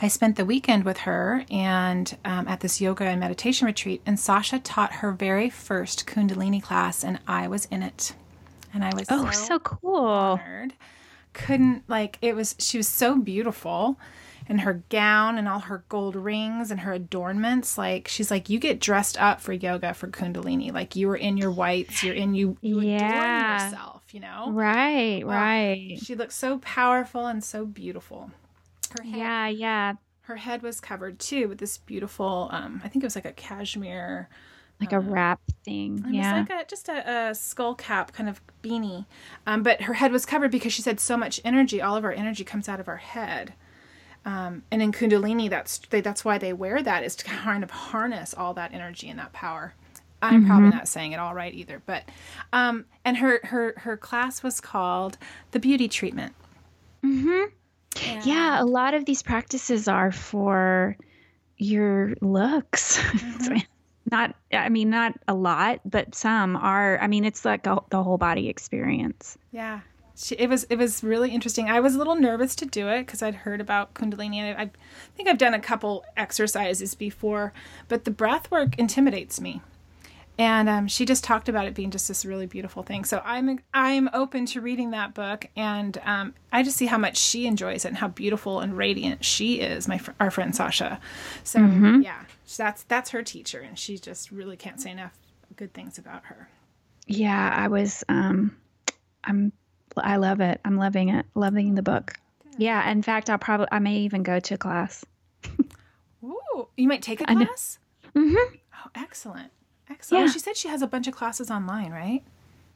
[0.01, 4.19] I spent the weekend with her and um, at this yoga and meditation retreat, and
[4.19, 8.15] Sasha taught her very first Kundalini class, and I was in it.
[8.73, 9.97] And I was oh, so, so cool.
[9.97, 10.75] honored.
[11.33, 12.55] Couldn't like it was.
[12.59, 13.99] She was so beautiful,
[14.49, 17.77] and her gown and all her gold rings and her adornments.
[17.79, 20.73] Like she's like, you get dressed up for yoga for Kundalini.
[20.73, 22.03] Like you were in your whites.
[22.03, 22.57] You're in you.
[22.61, 23.57] You Yeah.
[23.57, 24.03] adorn yourself.
[24.13, 24.51] You know.
[24.51, 25.99] Right, Oh, right.
[26.03, 28.31] She looked so powerful and so beautiful.
[28.97, 29.93] Her head, Yeah, yeah.
[30.23, 32.49] her head was covered too with this beautiful.
[32.51, 34.29] Um, I think it was like a cashmere.
[34.81, 36.05] Like a wrap thing.
[36.09, 36.41] It Yeah.
[36.41, 39.07] was like a, just a, a skull cap kind of beanie.
[39.47, 42.13] Um, but her head was covered because she said so much energy, all of our
[42.13, 43.55] energy comes out of our head.
[44.25, 47.71] Um, and in Kundalini, that's they, that's why they wear that is to kind of
[47.71, 49.75] harness all that energy and that power.
[50.21, 52.03] I'm probably not saying it all right either, but
[52.53, 55.17] um, and her her her class was called
[55.53, 56.35] the beauty treatment.
[57.05, 58.29] Mm-hmm.
[58.29, 60.97] yeah, a lot of these practices are for
[61.57, 63.01] your looks.
[64.11, 68.03] not I mean not a lot, but some are I mean it's like a, the
[68.03, 69.39] whole body experience.
[69.53, 69.81] Yeah.
[70.17, 71.69] She, it was it was really interesting.
[71.71, 74.63] I was a little nervous to do it because I'd heard about Kundalini and I,
[74.63, 74.71] I
[75.17, 77.53] think I've done a couple exercises before,
[77.87, 79.63] but the breath work intimidates me.
[80.41, 83.05] And um, she just talked about it being just this really beautiful thing.
[83.05, 87.17] So I'm I'm open to reading that book, and um, I just see how much
[87.17, 89.89] she enjoys it and how beautiful and radiant she is.
[89.89, 91.01] My fr- our friend Sasha.
[91.43, 92.23] So yeah,
[92.57, 95.17] that's that's her teacher, and she just really can't say enough
[95.57, 96.49] good things about her.
[97.07, 98.57] Yeah, I was um
[99.25, 99.53] I'm
[99.97, 100.61] I love it.
[100.65, 101.27] I'm loving it.
[101.35, 102.15] Loving the book.
[102.57, 105.05] Yeah, in fact, I'll probably I may even go to class.
[106.23, 107.79] Ooh, you might take a class.
[108.15, 108.35] Mhm.
[108.37, 109.53] Oh, excellent.
[109.91, 110.19] Excellent.
[110.21, 110.25] Yeah.
[110.25, 112.23] Well, she said she has a bunch of classes online, right?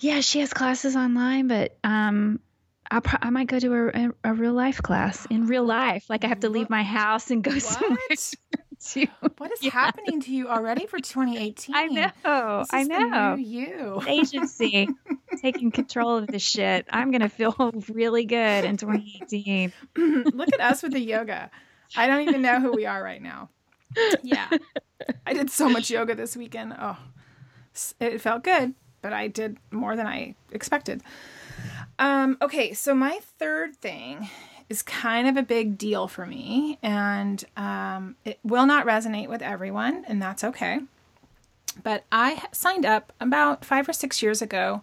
[0.01, 2.41] Yeah, she has classes online, but um,
[2.91, 6.07] I pro- I might go to a, a, a real life class in real life.
[6.09, 7.99] Like I have to leave my house and go somewhere.
[8.83, 8.91] What?
[8.91, 9.07] to.
[9.39, 11.75] What is happening to you already for 2018?
[11.75, 12.59] I know.
[12.61, 13.35] This I is the know.
[13.35, 14.03] new you.
[14.07, 14.89] Agency
[15.43, 16.87] taking control of the shit.
[16.91, 19.73] I'm gonna feel really good in 2018.
[19.97, 21.51] Look at us with the yoga.
[21.97, 23.51] I don't even know who we are right now.
[24.23, 24.49] Yeah.
[25.27, 26.75] I did so much yoga this weekend.
[26.79, 26.97] Oh,
[28.01, 31.03] it felt good, but I did more than I expected.
[31.99, 34.29] Um, okay, so my third thing
[34.73, 39.43] is kind of a big deal for me, and um, it will not resonate with
[39.43, 40.81] everyone, and that's okay.
[41.83, 44.83] But I signed up about five or six years ago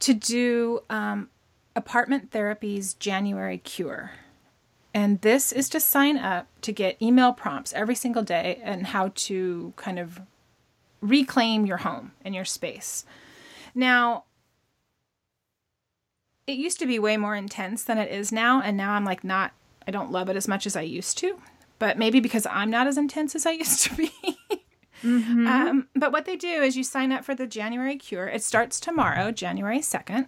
[0.00, 1.28] to do um,
[1.76, 4.12] apartment therapy's January cure.
[4.94, 9.12] And this is to sign up to get email prompts every single day and how
[9.26, 10.22] to kind of
[11.02, 13.04] reclaim your home and your space.
[13.74, 14.24] Now,
[16.46, 18.60] it used to be way more intense than it is now.
[18.60, 19.52] And now I'm like, not,
[19.86, 21.38] I don't love it as much as I used to.
[21.78, 24.12] But maybe because I'm not as intense as I used to be.
[25.02, 25.46] Mhm.
[25.46, 28.26] Um, but what they do is you sign up for the January cure.
[28.26, 30.26] It starts tomorrow, January 2nd.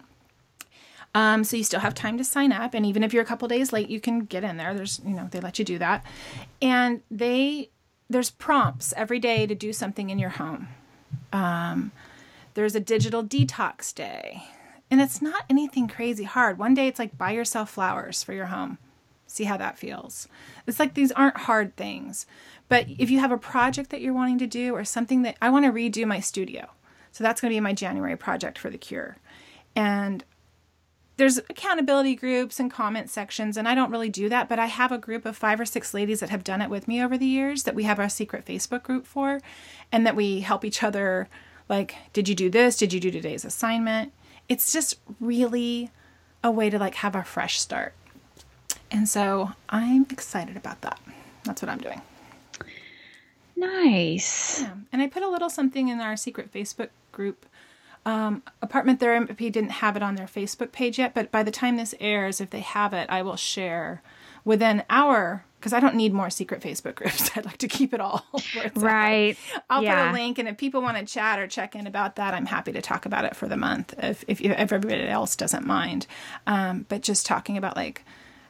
[1.15, 2.75] Um, so you still have time to sign up.
[2.75, 4.75] And even if you're a couple days late, you can get in there.
[4.75, 6.05] There's, you know, they let you do that.
[6.61, 7.69] And they,
[8.07, 10.67] there's prompts every day to do something in your home.
[11.33, 11.91] Um,
[12.53, 14.43] there's a digital detox day.
[14.89, 16.57] And it's not anything crazy hard.
[16.57, 18.77] One day it's like buy yourself flowers for your home.
[19.25, 20.27] See how that feels.
[20.65, 22.25] It's like these aren't hard things.
[22.69, 25.49] But if you have a project that you're wanting to do or something that I
[25.49, 26.69] want to redo my studio.
[27.11, 29.17] So that's going to be my January project for the cure.
[29.75, 30.23] And
[31.17, 34.91] there's accountability groups and comment sections and I don't really do that, but I have
[34.91, 37.25] a group of 5 or 6 ladies that have done it with me over the
[37.25, 39.41] years that we have our secret Facebook group for
[39.91, 41.27] and that we help each other
[41.67, 42.77] like did you do this?
[42.77, 44.13] Did you do today's assignment?
[44.49, 45.91] It's just really
[46.43, 47.93] a way to like have a fresh start.
[48.89, 50.99] And so I'm excited about that.
[51.43, 52.01] That's what I'm doing.
[53.55, 54.61] Nice.
[54.61, 54.73] Yeah.
[54.93, 57.45] And I put a little something in our secret Facebook group.
[58.05, 61.75] Um, Apartment Therapy didn't have it on their Facebook page yet, but by the time
[61.75, 64.01] this airs, if they have it, I will share
[64.45, 67.29] within our because I don't need more secret Facebook groups.
[67.35, 68.25] I'd like to keep it all.
[68.75, 69.37] right.
[69.55, 69.63] at.
[69.69, 70.05] I'll Yeah.
[70.05, 72.45] put a link, and if people want to chat or check in about that, I'm
[72.45, 76.07] happy to talk about it for the month if if, if everybody else doesn't mind.
[76.45, 78.03] Um, but just talking about like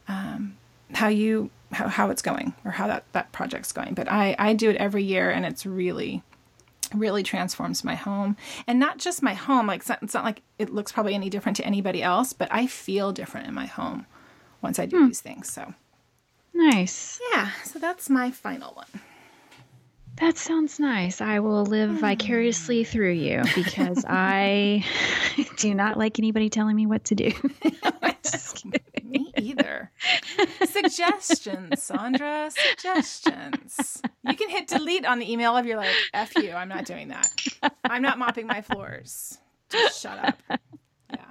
[0.08, 0.58] um,
[0.94, 3.94] how you how, how it's going or how that that project's going.
[3.94, 6.24] But I I do it every year, and it's really
[6.96, 10.42] really transforms my home and not just my home like it's not, it's not like
[10.58, 14.06] it looks probably any different to anybody else but i feel different in my home
[14.62, 15.74] once i do these things so
[16.58, 17.20] Nice.
[17.34, 18.88] yeah so that's my final one
[20.18, 21.22] That sounds nice.
[21.22, 21.98] I will live hmm.
[21.98, 24.84] vicariously through you because I
[25.58, 27.32] do not like anybody telling me what to do.
[29.04, 29.92] Me either.
[30.66, 32.52] Suggestions, Sondra.
[32.52, 34.02] Suggestions.
[34.28, 37.08] You can hit delete on the email if you're like, F you, I'm not doing
[37.10, 37.28] that.
[37.86, 39.38] I'm not mopping my floors.
[39.70, 40.60] Just shut up.
[41.14, 41.26] Yeah.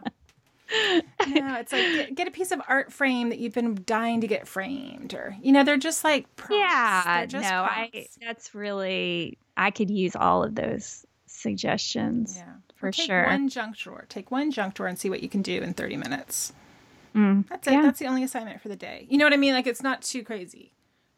[1.29, 4.27] No, it's like get, get a piece of art frame that you've been dying to
[4.27, 6.57] get framed, or you know, they're just like prompts.
[6.57, 12.55] yeah, They're no, just I that's really I could use all of those suggestions yeah,
[12.75, 13.27] for Take sure.
[13.27, 14.07] one junk drawer.
[14.09, 16.53] Take one junk drawer and see what you can do in 30 minutes.
[17.15, 17.73] Mm, That's it.
[17.73, 17.83] Yeah.
[17.83, 19.07] That's the only assignment for the day.
[19.09, 19.55] You know what I mean?
[19.55, 20.73] Like it's not too crazy.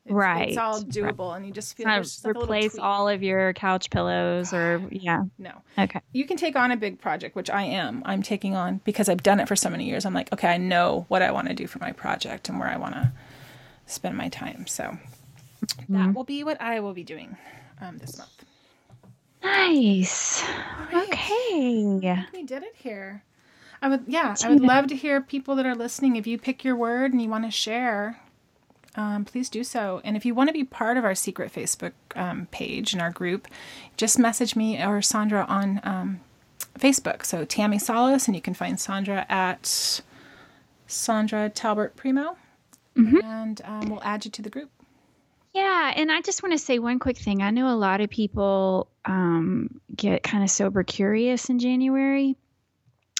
[0.09, 0.49] It's, Right.
[0.49, 3.91] It's all doable, and you just feel Kind just like replace all of your couch
[3.91, 5.25] pillows or yeah.
[5.39, 6.01] No, Okay.
[6.13, 8.03] you can take on a big project, which I am.
[8.07, 10.05] I'm taking on because I've done it for so many years.
[10.07, 12.69] I'm like, okay, I know what I want to do for my project and where
[12.69, 13.13] I want to
[13.87, 14.67] spend my time.
[14.67, 14.97] So
[15.67, 15.95] Mm-hmm.
[15.97, 17.37] that will be what I will be doing
[17.81, 18.45] um, this month.
[19.43, 20.45] Nice.
[20.95, 22.27] Okay.
[22.33, 23.23] We did it here.
[23.83, 26.17] I would, yeah, I would love to hear people that are listening.
[26.17, 28.21] If you pick your word and you want to share,
[28.99, 30.01] um, please do so.
[30.03, 33.11] And if you want to be part of our secret Facebook um, page and our
[33.11, 33.47] group,
[33.97, 36.21] just message me or Sondra on um,
[36.79, 37.25] Facebook.
[37.25, 40.03] So Tammi Salas, and you can find Sondra at
[40.89, 42.37] Sondra Talbert Primeaux,
[43.23, 44.71] and um, we'll add you to the group.
[45.55, 47.43] Yeah, and I just want to say one quick thing.
[47.43, 52.37] I know a lot of people um, get kind of sober curious in January.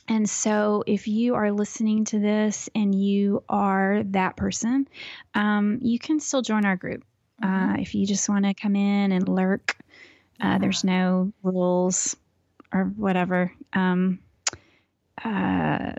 [0.09, 4.89] And so, if you are listening to this and you are that person,
[5.35, 7.05] um, you can still join our group.
[7.43, 9.77] Uh, if you just want to come in and lurk,
[10.41, 12.17] uh, there's no rules
[12.73, 13.53] or whatever.
[13.75, 14.21] Um,
[15.23, 15.93] uh,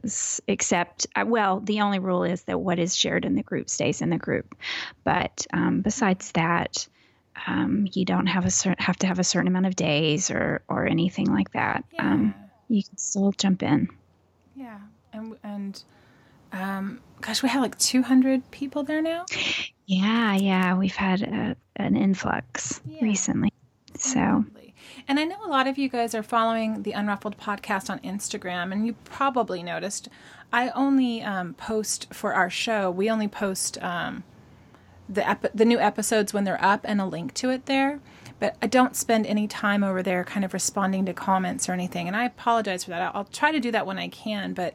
[0.48, 4.02] except, uh, well, the only rule is that what is shared in the group stays
[4.02, 4.56] in the group.
[5.04, 6.88] But um, besides that,
[7.48, 10.64] um, you don't have a cer- have to have a certain amount of days or
[10.68, 11.84] or anything like that.
[11.98, 12.34] Um,
[12.68, 13.90] you can still jump in.
[15.14, 15.84] And and
[16.52, 19.26] Um, gosh, we have like 200 people there now.
[19.86, 23.04] Yeah, yeah, we've had a, an influx Yeah.
[23.04, 23.54] recently.
[23.96, 24.46] So.
[25.08, 28.72] And I know a lot of you guys are following the Unruffled podcast on Instagram,
[28.72, 30.08] and you probably noticed
[30.54, 32.90] I only um, post for our show.
[32.92, 34.24] We only post um,
[35.08, 38.00] the ep- the new episodes when they're up and a link to it there.
[38.40, 42.08] But I don't spend any time over there, kind of responding to comments or anything.
[42.08, 43.02] And I apologize for that.
[43.02, 44.74] I'll, I'll try to do that when I can, but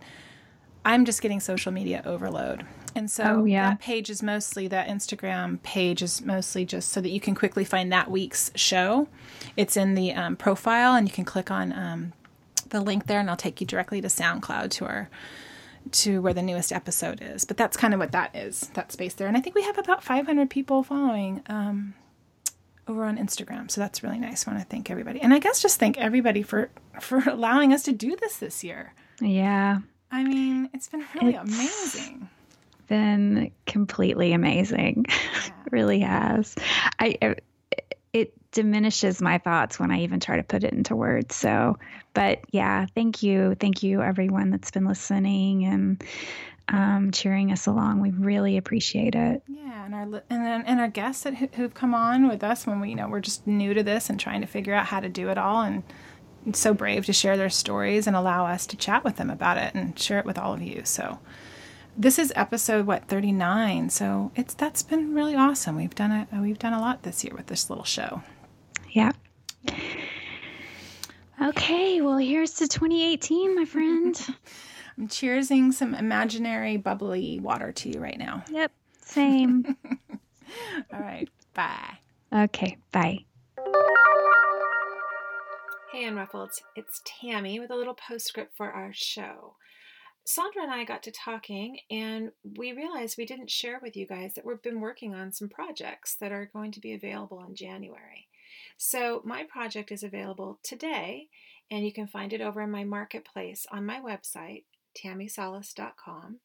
[0.85, 2.67] I'm just getting social media overload.
[2.95, 3.71] And so Oh, yeah.
[3.71, 7.65] that page is mostly, that Instagram page is mostly just so that you can quickly
[7.65, 9.09] find that week's show.
[9.57, 12.12] It's in the um, profile, and you can click on um,
[12.69, 15.09] the link there, and I'll take you directly to SoundCloud to our
[15.93, 17.45] to where the newest episode is.
[17.45, 19.29] But that's kind of what that is, that space there.
[19.29, 21.93] And I think we have about 500 people following um,
[22.87, 24.47] over on Instagram, so that's really nice.
[24.47, 26.70] I want to thank everybody, and I guess just thank everybody for
[27.01, 28.93] for allowing us to do this this year.
[29.20, 29.78] yeah,
[30.11, 32.28] I mean, it's been really It's- amazing.
[32.89, 35.07] been completely amazing.
[35.70, 36.55] really has.
[36.99, 37.45] I it-
[38.12, 41.35] it diminishes my thoughts when I even try to put it into words.
[41.35, 41.76] So,
[42.12, 46.01] but yeah, thank you, thank you everyone that's been listening and
[46.69, 48.01] um, cheering us along.
[48.01, 49.43] We really appreciate it.
[49.49, 52.67] Yeah, and our and then and our guests that who- who've come on with us
[52.67, 55.01] when we you know we're just new to this and trying to figure out how
[55.01, 55.83] to do it all and
[56.53, 59.75] so brave to share their stories and allow us to chat with them about it
[59.75, 60.83] and share it with all of you.
[60.85, 61.19] So
[61.97, 63.89] this is episode what 39.
[63.91, 65.77] So it's that's been really awesome.
[65.77, 68.23] We've done a we've done a lot this year with this little show.
[68.91, 69.12] Yeah.
[71.43, 74.17] Okay, well, here's to 2018, my friend.
[74.97, 78.45] I'm cheersing some imaginary bubbly water to you right now.
[78.51, 79.76] yep, same.
[80.92, 81.99] All right, bye.
[82.32, 83.24] Okay, bye.
[85.92, 86.51] Hey, Unruffled.
[86.76, 89.57] It's Tammi with a little postscript for our show.
[90.26, 94.34] Sondra and I got to talking, and we realized we didn't share with you guys
[94.34, 98.28] that we've been working on some projects that are going to be available in January.
[98.76, 101.28] So, my project is available today,
[101.70, 104.64] and you can find it over in my marketplace on my website,
[104.95, 106.40] tammisalas.com.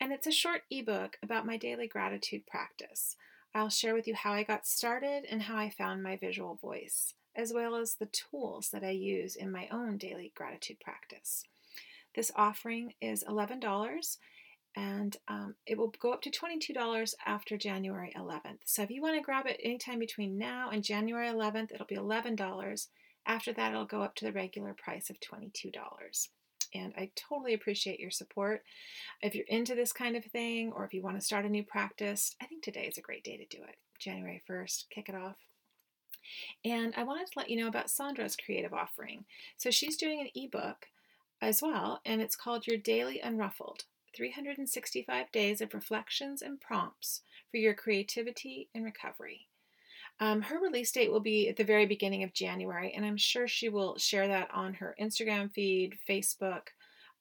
[0.00, 3.16] And it's a short ebook about my daily gratitude practice.
[3.54, 7.14] I'll share with you how I got started and how I found my visual voice,
[7.34, 11.44] as well as the tools that I use in my own daily gratitude practice.
[12.14, 14.18] This offering is $11
[14.76, 18.60] and um, it will go up to $22 after January 11th.
[18.64, 21.96] So if you want to grab it anytime between now and January 11th, it'll be
[21.96, 22.86] $11.
[23.26, 25.72] After that, it'll go up to the regular price of $22.
[26.74, 28.62] And I totally appreciate your support.
[29.22, 31.62] If you're into this kind of thing, or if you want to start a new
[31.62, 33.76] practice, I think today is a great day to do it.
[33.98, 35.36] January 1st, kick it off.
[36.64, 39.24] And I wanted to let you know about Sondra's creative offering.
[39.56, 40.88] So she's doing an ebook
[41.40, 47.58] as well, and it's called Your Daily Unruffled 365 Days of Reflections and Prompts for
[47.58, 49.46] Your Creativity and Recovery.
[50.20, 53.46] Um, her release date will be at the very beginning of January, and I'm sure
[53.46, 56.62] she will share that on her Instagram feed, Facebook,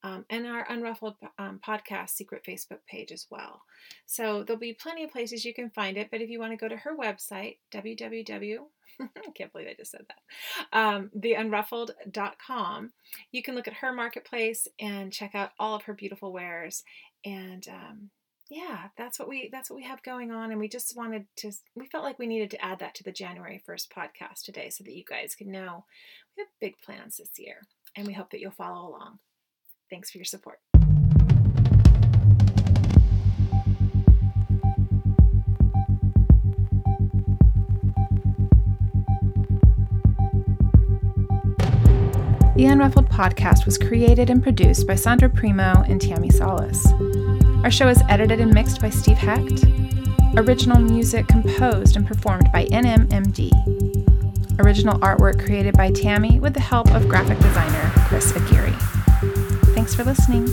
[0.03, 3.61] um, and our Unruffled um, podcast secret Facebook page as well.
[4.05, 6.57] So there'll be plenty of places you can find it, but if you want to
[6.57, 8.57] go to her website, www.
[8.99, 10.77] I can't believe I just said that.
[10.77, 12.93] Um, theunruffled.com.
[13.31, 16.83] You can look at her marketplace and check out all of her beautiful wares.
[17.25, 18.09] And um,
[18.49, 20.51] yeah, that's what we that's what we have going on.
[20.51, 23.11] And we just wanted to we felt like we needed to add that to the
[23.11, 25.85] January 1st podcast today so that you guys can know
[26.35, 27.61] we have big plans this year.
[27.95, 29.19] And we hope that you'll follow along.
[29.89, 30.59] Thanks for your support.
[42.55, 46.87] The Unruffled podcast was created and produced by Sondra Primeaux and Tammi Salas.
[47.67, 49.65] Our show is edited and mixed by Steve Hecht.
[50.37, 53.51] Original music composed and performed by NMMD.
[54.61, 58.71] Original artwork created by Tammi with the help of graphic designer Chris Aguirre.
[59.75, 60.47] Thanks for listening.